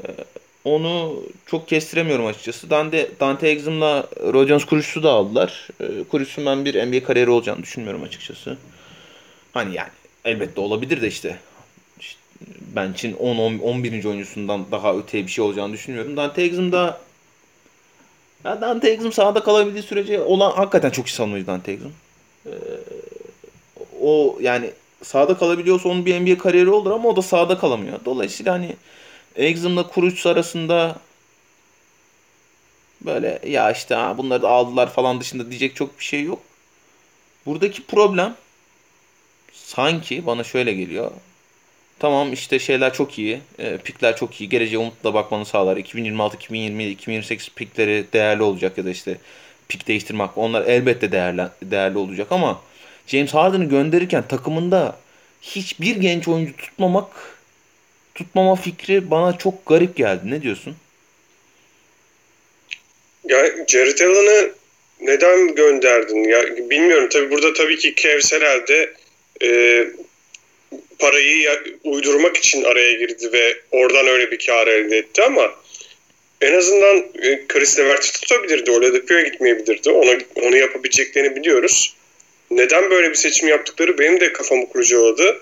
[0.67, 2.71] onu çok kestiremiyorum açıkçası.
[2.71, 5.69] Dante, Dante Exum'la Rodions Kuruç'u da aldılar.
[5.81, 8.57] E, Kuruç'un ben bir NBA kariyeri olacağını düşünmüyorum açıkçası.
[9.53, 9.89] Hani yani
[10.25, 11.39] elbette olabilir de işte.
[12.01, 12.21] işte
[12.77, 14.09] bench'in 10-11.
[14.09, 16.17] oyuncusundan daha öteye bir şey olacağını düşünmüyorum.
[16.17, 17.01] Dante Exum da
[18.45, 21.93] ya Dante Exum sahada kalabildiği sürece olan hakikaten çok iyi savunmacı Dante Exum.
[22.47, 22.51] Ee,
[24.03, 24.71] o yani
[25.03, 27.99] sahada kalabiliyorsa onun bir NBA kariyeri olur ama o da sahada kalamıyor.
[28.05, 28.77] Dolayısıyla hani
[29.37, 30.97] Exum'la Kuruç arasında
[33.01, 36.43] böyle ya işte ha bunları da aldılar falan dışında diyecek çok bir şey yok.
[37.47, 38.35] Buradaki problem
[39.53, 41.11] sanki bana şöyle geliyor.
[41.99, 43.41] Tamam işte şeyler çok iyi.
[43.59, 44.49] E, pikler çok iyi.
[44.49, 45.77] Geleceğe umutla bakmanı sağlar.
[45.77, 49.19] 2026, 2027, 2028 pikleri değerli olacak ya da işte
[49.69, 52.61] pik değiştirmek onlar elbette değerli, değerli olacak ama
[53.07, 54.97] James Harden'ı gönderirken takımında
[55.43, 57.36] hiçbir genç oyuncu tutmamak
[58.17, 60.21] tutmama fikri bana çok garip geldi.
[60.25, 60.77] Ne diyorsun?
[63.29, 64.53] Ya Jared Allen'ı
[65.01, 66.25] neden gönderdin?
[66.25, 67.09] Ya bilmiyorum.
[67.13, 68.43] Tabii burada tabii ki Kevser
[69.43, 69.85] e,
[70.99, 75.55] parayı uydurmak için araya girdi ve oradan öyle bir kar elde etti ama
[76.41, 78.71] en azından e, Chris Levert'i tutabilirdi.
[78.71, 79.91] Oladipo'ya gitmeyebilirdi.
[79.91, 81.97] Ona, onu yapabileceklerini biliyoruz.
[82.51, 85.41] Neden böyle bir seçim yaptıkları benim de kafamı kurcaladı.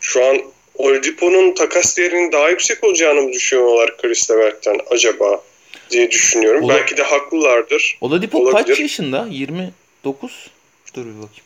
[0.00, 0.42] Şu an
[0.80, 5.42] Oladipo'nun takas değerinin daha yüksek olacağını mı düşünüyorlar Chris Levert'ten acaba
[5.90, 6.64] diye düşünüyorum.
[6.64, 7.98] Ola, Belki de haklılardır.
[8.00, 8.66] Oladipo Olabilir.
[8.66, 9.26] kaç yaşında?
[9.30, 10.50] 29?
[10.94, 11.44] Dur bir bakayım.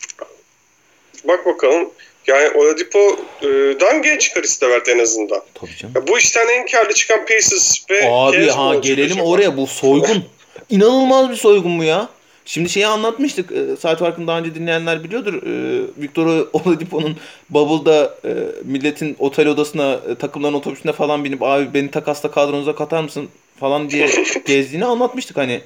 [1.25, 1.90] Bak bakalım.
[2.27, 5.42] Yani Oladipo'dan genç Karis Levert en azından.
[5.55, 5.94] Tabii canım.
[5.97, 10.25] Ya bu işten en karlı çıkan Pacers ve Abi ha gelelim oraya bu soygun.
[10.70, 12.09] İnanılmaz bir soygun bu ya.
[12.45, 13.53] Şimdi şeyi anlatmıştık.
[13.53, 15.35] E, saat farkını daha önce dinleyenler biliyordur.
[15.35, 17.17] E, Victor Oladipo'nun
[17.51, 23.03] Bubble'da e, milletin otel odasına, e, takımların otobüsüne falan binip abi beni takasla kadronuza katar
[23.03, 23.29] mısın
[23.61, 24.09] falan diye
[24.47, 25.37] gezdiğini anlatmıştık.
[25.37, 25.61] Hani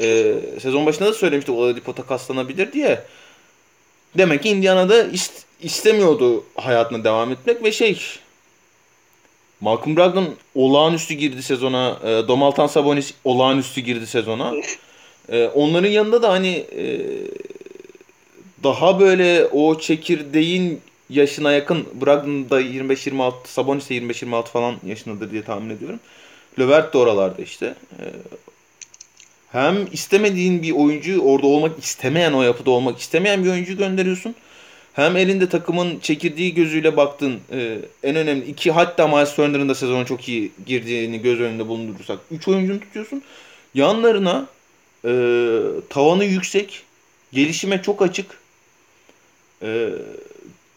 [0.00, 3.02] e, sezon başında da söylemiştik Oladipo takaslanabilir diye.
[4.18, 7.98] Demek ki Indiana'da ist istemiyordu hayatına devam etmek ve şey
[9.60, 11.98] Malcolm Brogdon olağanüstü girdi sezona.
[12.04, 14.52] E, Domaltan Sabonis olağanüstü girdi sezona.
[15.28, 17.00] E, onların yanında da hani e,
[18.62, 25.42] daha böyle o çekirdeğin yaşına yakın Brogdon da 25-26 Sabonis de 25-26 falan yaşındadır diye
[25.42, 26.00] tahmin ediyorum.
[26.58, 27.74] Levert de oralarda işte.
[27.92, 28.04] E,
[29.52, 34.34] hem istemediğin bir oyuncu orada olmak istemeyen o yapıda olmak istemeyen bir oyuncu gönderiyorsun.
[34.92, 40.06] Hem elinde takımın çekirdiği gözüyle baktın e, en önemli iki hatta Miles Turner'ın da sezonu
[40.06, 42.18] çok iyi girdiğini göz önünde bulundurursak.
[42.30, 43.22] Üç oyuncunu tutuyorsun.
[43.74, 44.46] Yanlarına
[45.04, 45.10] e,
[45.90, 46.82] tavanı yüksek,
[47.32, 48.38] gelişime çok açık,
[49.62, 49.88] e,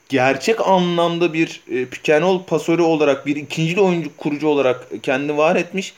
[0.09, 5.93] gerçek anlamda bir e, pick pasörü olarak bir ikinci oyuncu kurucu olarak kendini var etmiş.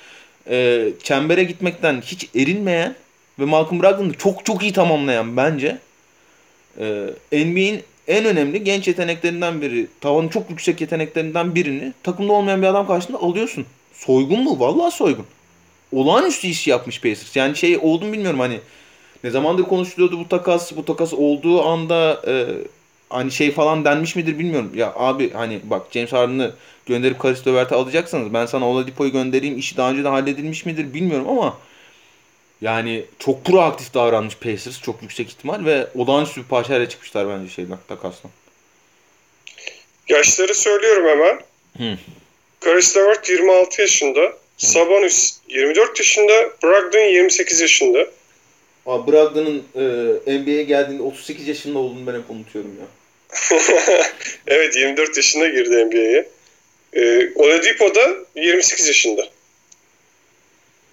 [0.50, 2.96] E, çembere gitmekten hiç erinmeyen
[3.40, 5.78] ve Malcolm Brogdon'ı çok çok iyi tamamlayan bence
[6.80, 6.86] e,
[7.32, 12.88] NBA'in en önemli genç yeteneklerinden biri, tavanı çok yüksek yeteneklerinden birini takımda olmayan bir adam
[12.88, 13.66] karşısında alıyorsun.
[13.94, 14.60] Soygun mu?
[14.60, 15.26] Vallahi soygun.
[15.92, 17.36] Olağanüstü iş yapmış Pacers.
[17.36, 18.60] Yani şey oldu mu bilmiyorum hani
[19.24, 22.46] ne zamandır konuşuluyordu bu takas, bu takas olduğu anda e,
[23.10, 24.72] hani şey falan denmiş midir bilmiyorum.
[24.76, 26.54] Ya abi hani bak James Harden'ı
[26.86, 31.30] gönderip Karis Levert'e alacaksanız ben sana Oladipo'yu göndereyim işi daha önce de halledilmiş midir bilmiyorum
[31.30, 31.58] ama
[32.62, 37.78] yani çok proaktif davranmış Pacers çok yüksek ihtimal ve olağanüstü bir parçayla çıkmışlar bence şeyden
[37.88, 38.30] takasla.
[40.08, 41.40] Yaşları söylüyorum hemen.
[41.78, 41.98] Hı.
[42.60, 44.34] Karis Levert 26 yaşında.
[44.60, 46.34] Sabonis 24 yaşında.
[46.64, 48.08] Brogdon 28 yaşında.
[48.86, 52.86] Abi Brogdon'un e, NBA'ye geldiğinde 38 yaşında olduğunu ben hep unutuyorum ya.
[54.48, 56.30] evet 24 yaşında girdi NBA'ye.
[56.94, 59.28] E, Oladipo da 28 yaşında.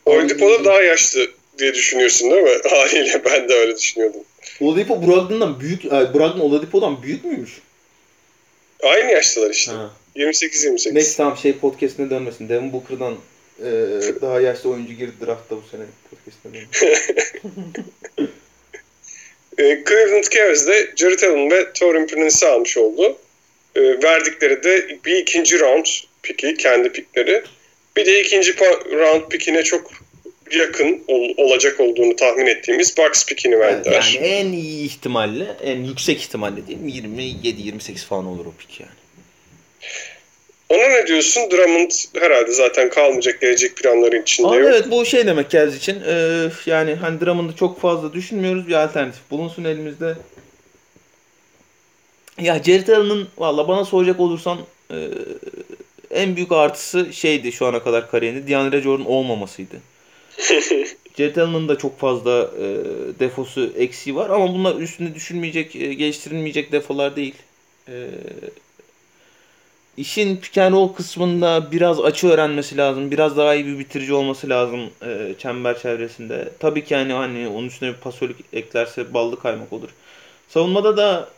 [0.07, 2.59] Oladipo da daha yaşlı diye düşünüyorsun değil mi?
[2.71, 4.21] Haliyle ben de öyle düşünüyordum.
[4.61, 7.51] Oladipo Brogdon'dan büyük, e, Brogdon Oladipo'dan büyük müymüş?
[8.83, 9.73] Aynı yaştalar işte.
[10.17, 10.95] 28-28.
[10.95, 12.49] Neyse tamam şey podcastine dönmesin.
[12.49, 13.17] Devin Booker'dan
[13.61, 13.71] e,
[14.21, 15.83] daha yaşlı oyuncu girdi draftta bu sene
[16.45, 16.69] dönmesin.
[19.59, 23.19] e, Cleveland Cavaliers Jared Allen ve Torin Prince'i almış oldu.
[23.77, 25.87] E, verdikleri de bir ikinci round
[26.23, 27.43] piki, kendi pikleri.
[27.97, 28.57] Bir de ikinci
[28.93, 29.91] round pikine çok
[30.55, 34.13] yakın ol, olacak olduğunu tahmin ettiğimiz Bucks pickini verdiler.
[34.17, 36.93] Yani en iyi ihtimalle, en yüksek ihtimalle mi?
[36.93, 39.06] 27-28 falan olur o pick yani.
[40.69, 41.51] Ona ne diyorsun?
[41.51, 41.91] Drummond
[42.21, 44.71] herhalde zaten kalmayacak gelecek planların içinde Abi yok.
[44.73, 46.03] evet bu şey demek Cavs için.
[46.07, 48.69] Ee, yani hani Drummond'u çok fazla düşünmüyoruz.
[48.69, 50.15] Bir alternatif bulunsun elimizde.
[52.41, 54.59] Ya Jared Allen'ın valla bana soracak olursan
[54.91, 54.97] e,
[56.11, 58.49] en büyük artısı şeydi şu ana kadar kariyerinde.
[58.49, 59.77] DeAndre Jordan olmamasıydı.
[61.19, 62.67] Jared Allen'ın da çok fazla e,
[63.19, 67.35] defosu eksiği var ama bunlar üstünde düşünmeyecek, e, geliştirilmeyecek defolar değil.
[67.89, 67.95] E,
[69.97, 73.11] işin and roll kısmında biraz açı öğrenmesi lazım.
[73.11, 76.49] Biraz daha iyi bir bitirici olması lazım e, çember çevresinde.
[76.59, 79.89] Tabii ki yani hani onun üstüne bir pasörlük eklerse ballı kaymak olur.
[80.49, 81.29] Savunmada da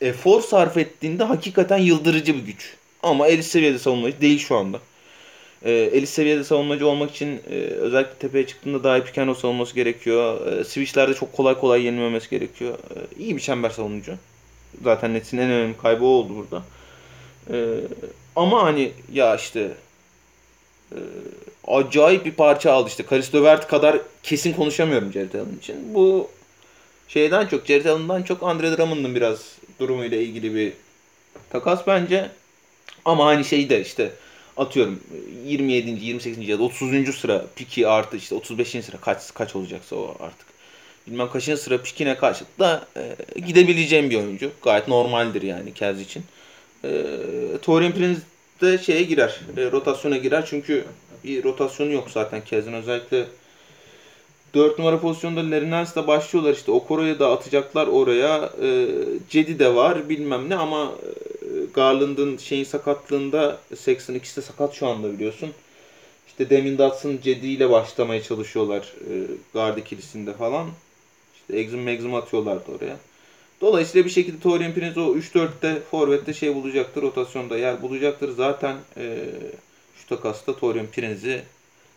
[0.00, 2.74] efor sarf ettiğinde hakikaten yıldırıcı bir güç.
[3.02, 4.80] Ama elit seviyede savunmacı değil şu anda.
[5.64, 10.46] E, elit seviyede savunmacı olmak için e, özellikle tepeye çıktığında daha iyi roll savunması gerekiyor.
[10.46, 12.74] E, switchlerde çok kolay kolay yenilmemesi gerekiyor.
[12.74, 14.14] E, iyi bir çember savunucu.
[14.84, 16.62] Zaten Nets'in en önemli kaybı o oldu burada.
[17.50, 17.80] Ee,
[18.36, 19.70] ama hani ya işte
[20.92, 20.98] e,
[21.66, 23.02] acayip bir parça aldı işte.
[23.02, 25.94] Karis Levert kadar kesin konuşamıyorum Jared Allen için.
[25.94, 26.30] Bu
[27.08, 29.38] şeyden çok, Jared Allen'dan çok Andre Drummond'un biraz
[29.80, 30.72] durumuyla ilgili bir
[31.50, 32.30] takas bence.
[33.04, 34.12] Ama hani şey de işte
[34.56, 35.00] atıyorum
[35.46, 36.04] 27.
[36.04, 36.48] 28.
[36.48, 37.16] ya da 30.
[37.16, 38.68] sıra piki artı işte 35.
[38.68, 40.46] sıra kaç kaç olacaksa o artık.
[41.06, 44.50] Bilmem kaçıncı sıra pikine karşılık da e, gidebileceğim bir oyuncu.
[44.62, 46.24] Gayet normaldir yani Kez için
[46.86, 48.20] e, Torian Prince
[48.60, 49.40] de şeye girer.
[49.56, 50.46] E, rotasyona girer.
[50.46, 50.84] Çünkü
[51.24, 52.72] bir rotasyonu yok zaten Kez'in.
[52.72, 53.26] Özellikle
[54.54, 56.72] 4 numara pozisyonda Lerinens'le başlıyorlar işte.
[56.72, 58.50] Okoro'ya da atacaklar oraya.
[58.62, 58.88] E,
[59.30, 60.92] Cedi de var bilmem ne ama
[61.42, 65.50] e, Garland'ın şeyin sakatlığında Sexton ikisi de sakat şu anda biliyorsun.
[66.26, 69.12] İşte Demin Dotson Cedi ile başlamaya çalışıyorlar e,
[69.52, 70.66] guard ikilisinde falan.
[71.34, 72.96] İşte Exum Megzum atıyorlardı oraya.
[73.60, 77.02] Dolayısıyla bir şekilde Torian Prince o 3-4'te Forvet'te şey bulacaktır.
[77.02, 78.30] Rotasyonda yer bulacaktır.
[78.36, 79.16] Zaten e,
[80.00, 81.42] şu takasta Torian Prince'i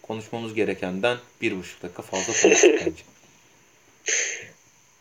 [0.01, 3.03] konuşmamız gerekenden bir buçuk dakika fazla konuştuk bence.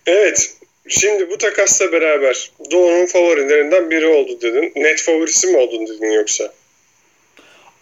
[0.06, 0.54] Evet.
[0.88, 4.72] Şimdi bu takasla beraber Doğu'nun favorilerinden biri oldu dedin.
[4.76, 6.52] Net favorisi mi oldun dedin yoksa?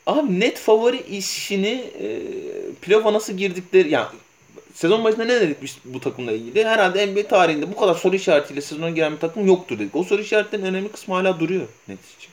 [0.07, 2.09] Abi net favori işini e,
[2.83, 4.07] playoff'a nasıl girdikleri yani
[4.77, 6.65] sezon başında ne dedik biz bu takımla ilgili?
[6.65, 9.97] Herhalde NBA tarihinde bu kadar soru işaretiyle sezona giren bir takım yoktur dedik.
[9.97, 12.31] O soru işaretlerinin önemli kısmı hala duruyor Nets için.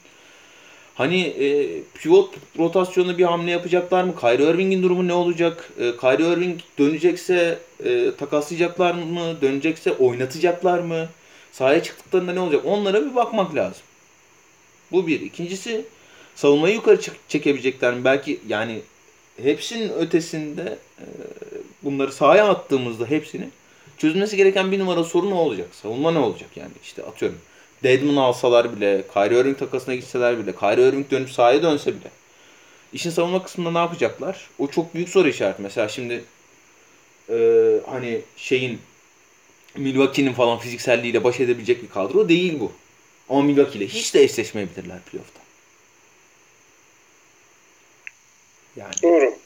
[0.96, 4.16] Hani e, pivot rotasyonunda bir hamle yapacaklar mı?
[4.20, 5.70] Kyrie Irving'in durumu ne olacak?
[5.80, 9.42] E, Kyrie Irving dönecekse e, takaslayacaklar mı?
[9.42, 11.08] Dönecekse oynatacaklar mı?
[11.52, 12.62] Sahaya çıktıklarında ne olacak?
[12.66, 13.82] Onlara bir bakmak lazım.
[14.92, 15.22] Bu bir.
[15.22, 15.86] İkincisi
[16.36, 18.04] savunmayı yukarı çekebilecekler mi?
[18.04, 18.82] Belki yani
[19.44, 21.06] hepsinin ötesinde e,
[21.84, 23.50] bunları sahaya attığımızda hepsini
[23.98, 25.68] çözülmesi gereken bir numara sorun ne olacak?
[25.72, 26.72] Savunma ne olacak yani?
[26.84, 27.38] işte atıyorum.
[27.84, 32.12] Deadman alsalar bile, Kyrie Irving takasına gitseler bile, Kyrie Irving dönüp sahaya dönse bile.
[32.94, 34.50] İşin savunma kısmında ne yapacaklar?
[34.60, 35.62] O çok büyük soru işareti.
[35.62, 36.24] Mesela şimdi
[37.30, 37.36] e,
[37.90, 38.80] hani şeyin
[39.78, 42.72] Milwaukee'nin falan fizikselliğiyle baş edebilecek bir kadro değil bu.
[43.30, 45.40] Ama Milwaukee ile hiç de eşleşmeyebilirler playoff'ta.
[48.76, 48.94] Yani.
[49.04, 49.43] Doğru.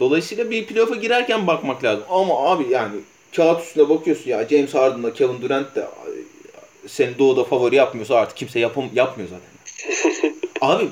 [0.00, 2.04] Dolayısıyla bir playoff'a girerken bakmak lazım.
[2.10, 3.00] Ama abi yani
[3.36, 5.86] kağıt üstüne bakıyorsun ya James Harden'la Kevin Durant de
[6.86, 9.48] seni doğuda favori yapmıyorsa artık kimse yapam yapmıyor zaten.
[10.60, 10.88] abi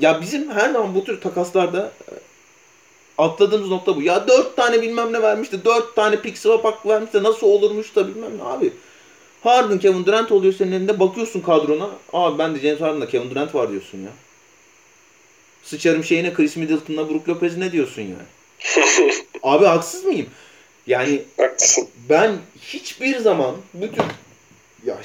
[0.00, 2.12] ya bizim her zaman bu tür takaslarda e,
[3.18, 4.02] atladığımız nokta bu.
[4.02, 5.64] Ya dört tane bilmem ne vermişti.
[5.64, 7.22] Dört tane pick swap hakkı vermişti.
[7.22, 8.72] Nasıl olurmuş da bilmem ne abi.
[9.42, 11.00] Harden Kevin Durant oluyor senin elinde.
[11.00, 11.90] Bakıyorsun kadrona.
[12.12, 14.10] Abi ben de James Harden'la Kevin Durant var diyorsun ya.
[15.62, 18.37] Sıçarım şeyine Chris Middleton'la Brook Lopez ne diyorsun yani?
[19.42, 20.26] Abi haksız mıyım?
[20.86, 21.88] Yani Haklısın.
[22.08, 22.32] ben
[22.62, 24.02] hiçbir zaman bütün
[24.86, 24.98] ya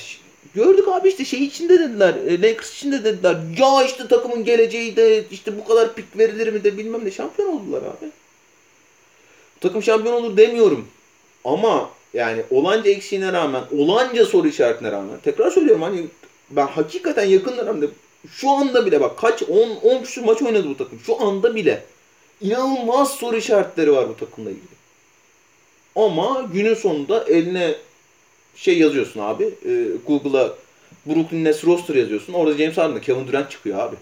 [0.55, 2.15] gördük abi işte şey içinde dediler.
[2.15, 3.37] E, Lakers içinde dediler.
[3.57, 7.49] Ya işte takımın geleceği de işte bu kadar pik verilir mi de bilmem ne şampiyon
[7.49, 8.09] oldular abi.
[9.61, 10.87] Takım şampiyon olur demiyorum.
[11.45, 16.05] Ama yani olanca eksiğine rağmen, olanca soru işaretine rağmen tekrar söylüyorum hani
[16.49, 17.85] ben hakikaten yakın dönemde
[18.31, 20.99] şu anda bile bak kaç 10 10 küsur maç oynadı bu takım.
[21.05, 21.83] Şu anda bile
[22.43, 24.73] inanılmaz soru işaretleri var bu takımla ilgili.
[25.95, 27.75] Ama günün sonunda eline
[28.55, 29.43] şey yazıyorsun abi.
[29.43, 29.71] E,
[30.07, 30.53] Google'a
[31.05, 32.33] Brooklyn Nets roster yazıyorsun.
[32.33, 33.95] Orada James Harden'la Kevin Durant çıkıyor abi.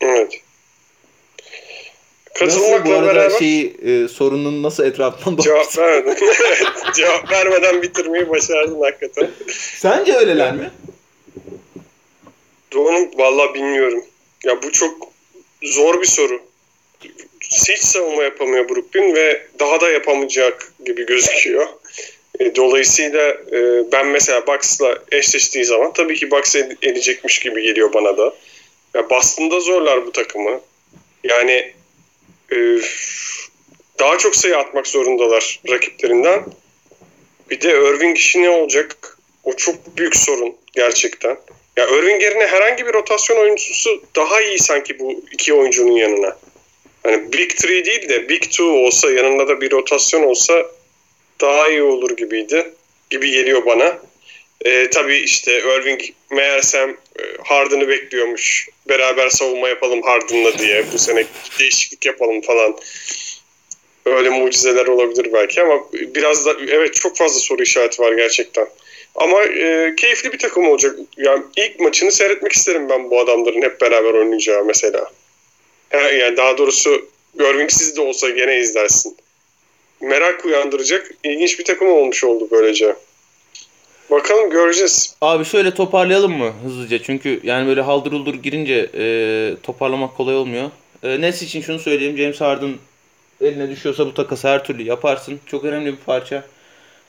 [0.00, 0.40] Evet.
[2.40, 3.38] Nasıl bu arada beraber...
[3.38, 6.32] şeyi e, sorunun nasıl etrafından Cevap vermedin.
[6.96, 9.30] Cevap vermeden bitirmeyi başardın hakikaten.
[9.78, 10.70] Sence öyleler mi?
[12.72, 14.04] Doğru valla bilmiyorum.
[14.44, 15.15] Ya bu çok
[15.62, 16.40] zor bir soru.
[17.40, 21.66] hiç savunma yapamıyor Brooklyn ve daha da yapamayacak gibi gözüküyor.
[22.40, 28.18] E, dolayısıyla e, ben mesela Bucks'la eşleştiği zaman tabii ki Bucks edecekmiş gibi geliyor bana
[28.18, 28.34] da.
[28.94, 30.60] Ya Boston'da zorlar bu takımı.
[31.24, 31.72] Yani
[32.52, 32.56] e,
[33.98, 36.44] daha çok sayı atmak zorundalar rakiplerinden.
[37.50, 39.18] Bir de Irving işi ne olacak?
[39.44, 41.36] O çok büyük sorun gerçekten.
[41.76, 46.38] Ya Irving yerine herhangi bir rotasyon oyuncusu daha iyi sanki bu iki oyuncunun yanına.
[47.02, 50.66] Hani Big 3 değil de Big 2 olsa yanında da bir rotasyon olsa
[51.40, 52.72] daha iyi olur gibiydi.
[53.10, 53.98] Gibi geliyor bana.
[54.64, 56.00] Ee, tabii işte Irving
[56.30, 58.68] meğersem e, Harden'ı bekliyormuş.
[58.88, 60.84] Beraber savunma yapalım Harden'la diye.
[60.92, 61.24] Bu sene
[61.58, 62.76] değişiklik yapalım falan.
[64.06, 68.66] Öyle mucizeler olabilir belki ama biraz da evet çok fazla soru işareti var gerçekten.
[69.16, 70.96] Ama e, keyifli bir takım olacak.
[71.16, 75.10] Yani ilk maçını seyretmek isterim ben bu adamların hep beraber oynayacağı mesela.
[75.92, 79.16] Yani daha doğrusu Irving'siz de olsa gene izlersin.
[80.00, 82.96] Merak uyandıracak ilginç bir takım olmuş oldu böylece.
[84.10, 85.16] Bakalım göreceğiz.
[85.20, 87.02] Abi şöyle toparlayalım mı hızlıca?
[87.02, 89.04] Çünkü yani böyle haldır uldur girince e,
[89.62, 90.70] toparlamak kolay olmuyor.
[91.02, 92.16] E, Nets için şunu söyleyeyim.
[92.16, 92.74] James Harden
[93.40, 95.40] eline düşüyorsa bu takası her türlü yaparsın.
[95.46, 96.44] Çok önemli bir parça.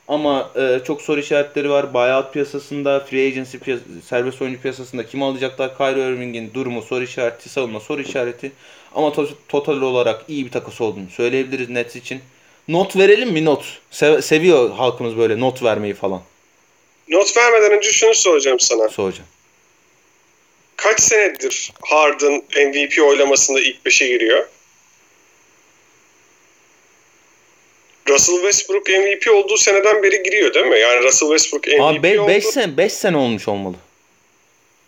[0.07, 1.93] Ama e, çok soru işaretleri var.
[1.93, 3.79] Buyout piyasasında, free agency piyas
[4.09, 5.77] serbest oyuncu piyasasında kim alacaklar?
[5.77, 8.51] Kyrie Irving'in durumu soru işareti, savunma soru işareti.
[8.95, 12.21] Ama to total olarak iyi bir takası olduğunu söyleyebiliriz Nets için.
[12.67, 13.65] Not verelim mi not?
[13.91, 16.21] Sev seviyor halkımız böyle not vermeyi falan.
[17.09, 18.89] Not vermeden önce şunu soracağım sana.
[18.89, 19.29] Soracağım.
[20.75, 24.47] Kaç senedir Harden MVP oylamasında ilk 5'e giriyor?
[28.09, 30.79] Russell Westbrook MVP olduğu seneden beri giriyor değil mi?
[30.79, 32.51] Yani Russell Westbrook MVP Abi 5 oldu.
[32.51, 33.75] sene 5 sene olmuş olmalı.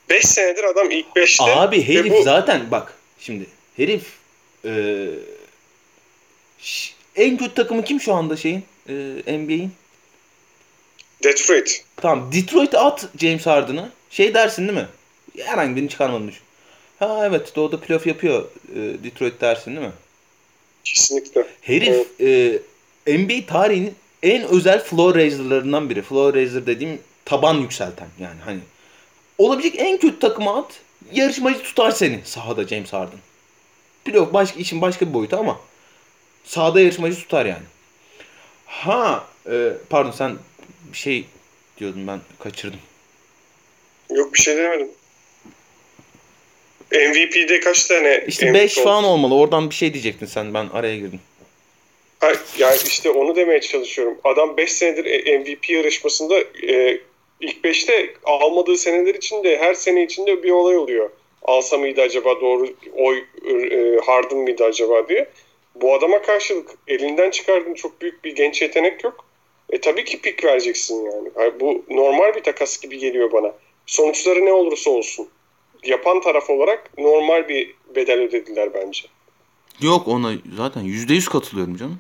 [0.10, 1.44] 5 senedir adam ilk 5'te.
[1.44, 2.24] Abi herif bu...
[2.24, 3.46] zaten bak şimdi
[3.78, 4.04] herif
[4.66, 5.06] e,
[7.16, 8.94] en kötü takımı kim şu anda şeyin e,
[9.38, 9.72] NBA'in?
[11.24, 11.84] Detroit.
[11.96, 13.92] Tamam Detroit at James Harden'ı.
[14.10, 14.88] Şey dersin değil mi?
[15.38, 16.44] Herhangi birini çıkarmadın düşün.
[17.00, 18.46] Ha evet doğuda playoff yapıyor
[18.76, 19.94] e, Detroit dersin değil mi?
[20.84, 21.46] Kesinlikle.
[21.62, 22.56] Herif evet.
[22.56, 22.60] e,
[23.18, 26.02] NBA tarihinin en özel floor raiser'larından biri.
[26.02, 28.60] Floor raiser dediğim taban yükselten yani hani.
[29.38, 30.80] Olabilecek en kötü takımı at.
[31.14, 33.20] Yarışmacı tutar seni sahada James Harden.
[34.06, 35.60] Playoff başka, işin başka bir boyutu ama
[36.44, 37.64] sahada yarışmacı tutar yani.
[38.66, 40.38] Ha e, pardon sen
[40.92, 41.26] bir şey
[41.78, 42.80] diyordun ben kaçırdım.
[44.10, 44.90] Yok bir şey demedim.
[46.92, 49.36] MVP'de kaç tane İşte 5 falan olmalı.
[49.36, 50.54] Oradan bir şey diyecektin sen.
[50.54, 51.20] Ben araya girdim.
[52.20, 54.18] Ha, yani işte onu demeye çalışıyorum.
[54.24, 57.00] Adam 5 senedir MVP yarışmasında e,
[57.40, 61.10] ilk 5'te almadığı seneler içinde her sene içinde bir olay oluyor.
[61.42, 65.30] Alsa mıydı acaba doğru oy e, Harden mıydı acaba diye.
[65.76, 69.26] Bu adama karşılık elinden çıkardığın çok büyük bir genç yetenek yok.
[69.70, 71.30] E tabii ki pik vereceksin yani.
[71.40, 71.60] yani.
[71.60, 73.54] Bu normal bir takas gibi geliyor bana.
[73.86, 75.28] Sonuçları ne olursa olsun.
[75.84, 79.04] Yapan taraf olarak normal bir bedel ödediler bence.
[79.82, 82.00] Yok ona zaten %100 katılıyorum canım.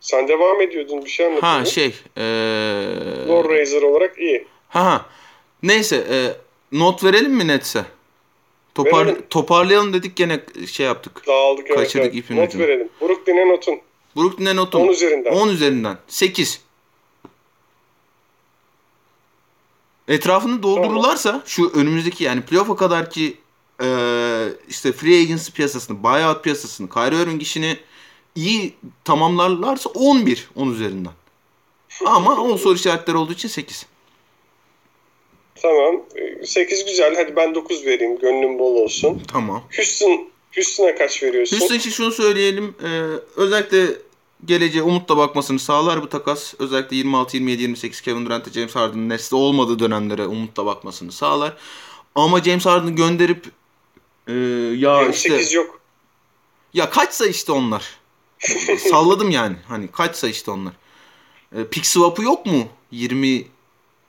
[0.00, 1.58] Sen devam ediyordun bir şey anlatıyordun.
[1.58, 1.94] Ha şey.
[2.16, 2.22] Ee...
[3.28, 4.46] Lord olarak iyi.
[4.68, 5.06] Ha ha.
[5.62, 6.16] Neyse e,
[6.72, 7.84] not verelim mi Nets'e?
[8.74, 9.22] Topar, verelim.
[9.30, 11.26] Toparlayalım dedik gene şey yaptık.
[11.26, 11.68] Dağıldık.
[11.68, 12.24] Kaçırdık evet.
[12.24, 12.62] ipin Not ucunu.
[12.62, 12.88] verelim.
[13.00, 13.80] Brooklyn'e notun.
[14.16, 14.82] Brooklyn'e notum.
[14.82, 15.32] 10 üzerinden.
[15.32, 15.98] 10 üzerinden.
[16.08, 16.60] 8.
[20.08, 21.46] Etrafını doldururlarsa tamam.
[21.46, 23.36] şu önümüzdeki yani playoff'a kadar ki
[23.82, 23.88] e,
[24.68, 27.76] işte free agency piyasasını, buyout piyasasını, Kyrie Irving işini
[28.40, 28.74] iyi
[29.04, 31.12] tamamlarlarsa 11 10 üzerinden.
[32.06, 33.86] Ama o soru işaretleri olduğu için 8.
[35.54, 36.02] Tamam.
[36.44, 37.14] 8 güzel.
[37.16, 38.18] Hadi ben 9 vereyim.
[38.18, 39.22] Gönlüm bol olsun.
[39.32, 39.62] Tamam.
[39.76, 41.56] Houston, Houston'a kaç veriyorsun?
[41.58, 42.74] Houston için şunu söyleyelim.
[42.84, 42.88] Ee,
[43.36, 43.86] özellikle
[44.44, 46.54] geleceğe umutla bakmasını sağlar bu takas.
[46.58, 51.56] Özellikle 26, 27, 28 Kevin Durant'e James Harden'ın nesli olmadığı dönemlere umutla bakmasını sağlar.
[52.14, 53.44] Ama James Harden'ı gönderip
[54.28, 55.80] e, ya 28 işte yok.
[56.74, 57.99] Ya kaçsa işte onlar.
[58.78, 59.56] Salladım yani.
[59.68, 60.72] Hani kaçsa işte onlar.
[61.56, 62.68] E, pick swap'ı yok mu?
[62.90, 63.44] 20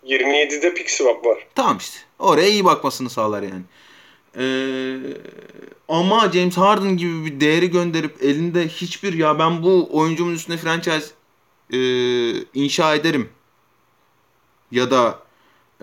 [0.06, 1.48] 27'de pick swap var.
[1.56, 1.98] Tamam işte.
[2.20, 3.64] Oraya iyi bakmasını sağlar yani.
[4.38, 4.98] Ee,
[5.88, 11.06] ama James Harden gibi bir değeri gönderip elinde hiçbir ya ben bu oyuncumun üstüne franchise
[11.74, 11.80] e,
[12.54, 13.30] inşa ederim
[14.72, 15.20] ya da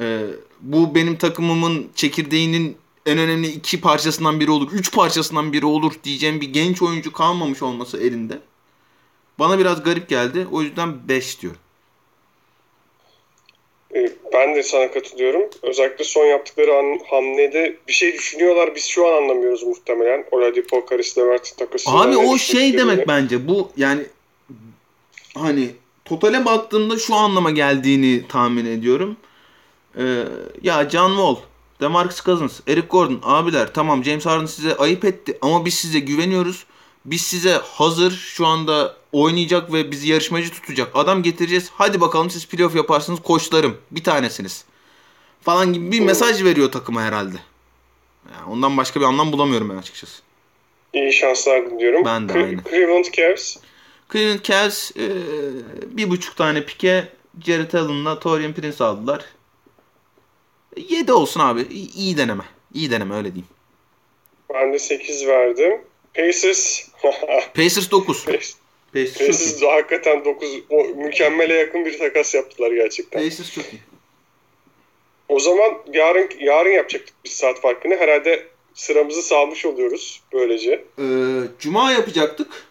[0.01, 0.27] e,
[0.61, 2.77] bu benim takımımın çekirdeğinin
[3.09, 7.63] en önemli iki parçasından biri olur, üç parçasından biri olur diyeceğim bir genç oyuncu kalmamış
[7.63, 8.39] olması elinde.
[9.39, 10.47] Bana biraz garip geldi.
[10.53, 11.61] O yüzden 5 diyorum.
[14.33, 15.43] Ben de sana katılıyorum.
[15.63, 18.75] Özellikle son yaptıkları hamlede bir şey düşünüyorlar.
[18.75, 20.25] Biz şu an anlamıyoruz muhtemelen.
[20.31, 21.91] Oladipo, Karis Levert takısı.
[21.91, 24.03] Abi o şey demek bence bu yani
[25.35, 25.71] hani
[26.05, 29.17] totale baktığımda şu anlama geldiğini tahmin ediyorum.
[29.99, 30.25] Ee,
[30.63, 31.37] ya John Wall,
[31.81, 36.65] DeMarcus Cousins, Eric Gordon abiler tamam James Harden size ayıp etti ama biz size güveniyoruz.
[37.05, 41.71] Biz size hazır şu anda oynayacak ve bizi yarışmacı tutacak adam getireceğiz.
[41.75, 44.65] Hadi bakalım siz playoff yaparsınız koçlarım bir tanesiniz.
[45.43, 47.37] Falan gibi bir mesaj veriyor takıma herhalde.
[48.35, 50.23] Yani ondan başka bir anlam bulamıyorum ben açıkçası.
[50.93, 52.05] İyi şanslar diliyorum.
[52.05, 52.65] Ben de aynı.
[52.71, 53.57] Cleveland Cavs.
[54.13, 55.09] Cleveland Cavs e,
[55.97, 57.09] bir buçuk tane pike
[57.47, 59.25] Jared Allen'la Torian Prince aldılar.
[60.77, 61.63] 7 olsun abi.
[61.71, 62.45] İyi, iyi deneme.
[62.75, 63.49] İyi deneme öyle diyeyim.
[64.55, 65.81] Ben de 8 verdim.
[66.15, 66.89] Pacers.
[67.55, 68.25] Pacers 9.
[68.25, 68.55] Pacers
[68.93, 69.27] Pacers çok.
[69.27, 73.19] Pacers de hakikaten 9 o mükemmele yakın bir takas yaptılar gerçekten.
[73.23, 73.81] Pacers çok iyi.
[75.29, 77.97] O zaman yarın yarın yapacaktık biz saat farkını.
[77.97, 80.85] Herhalde sıramızı salmış oluyoruz böylece.
[80.99, 81.05] Ee,
[81.59, 82.67] Cuma yapacaktık.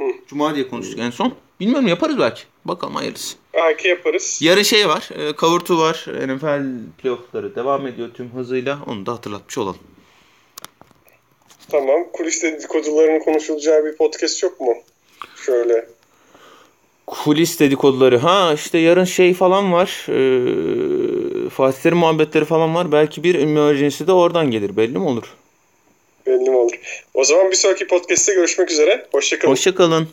[0.00, 0.04] Hı.
[0.28, 1.34] Cuma diye konuştuk en son.
[1.60, 2.42] Bilmiyorum yaparız belki.
[2.64, 3.36] Bakalım hayırlısı.
[3.58, 4.38] Belki yaparız.
[4.42, 5.08] Yarın şey var.
[5.18, 6.06] E, cover 2 var.
[6.08, 6.62] NFL
[7.02, 8.78] playoffları devam ediyor tüm hızıyla.
[8.86, 9.78] Onu da hatırlatmış olalım.
[11.70, 12.04] Tamam.
[12.12, 14.74] Kuliste dedikoduların konuşulacağı bir podcast yok mu?
[15.46, 15.86] Şöyle.
[17.06, 18.18] Kulis dedikoduları.
[18.18, 20.06] Ha işte yarın şey falan var.
[20.08, 22.92] Ee, Fatih Terim muhabbetleri falan var.
[22.92, 24.76] Belki bir emergency de oradan gelir.
[24.76, 25.34] Belli mi olur?
[26.26, 27.04] Belli mi olur?
[27.14, 29.06] O zaman bir sonraki podcast'te görüşmek üzere.
[29.12, 29.52] Hoşçakalın.
[29.52, 30.08] Hoşçakalın.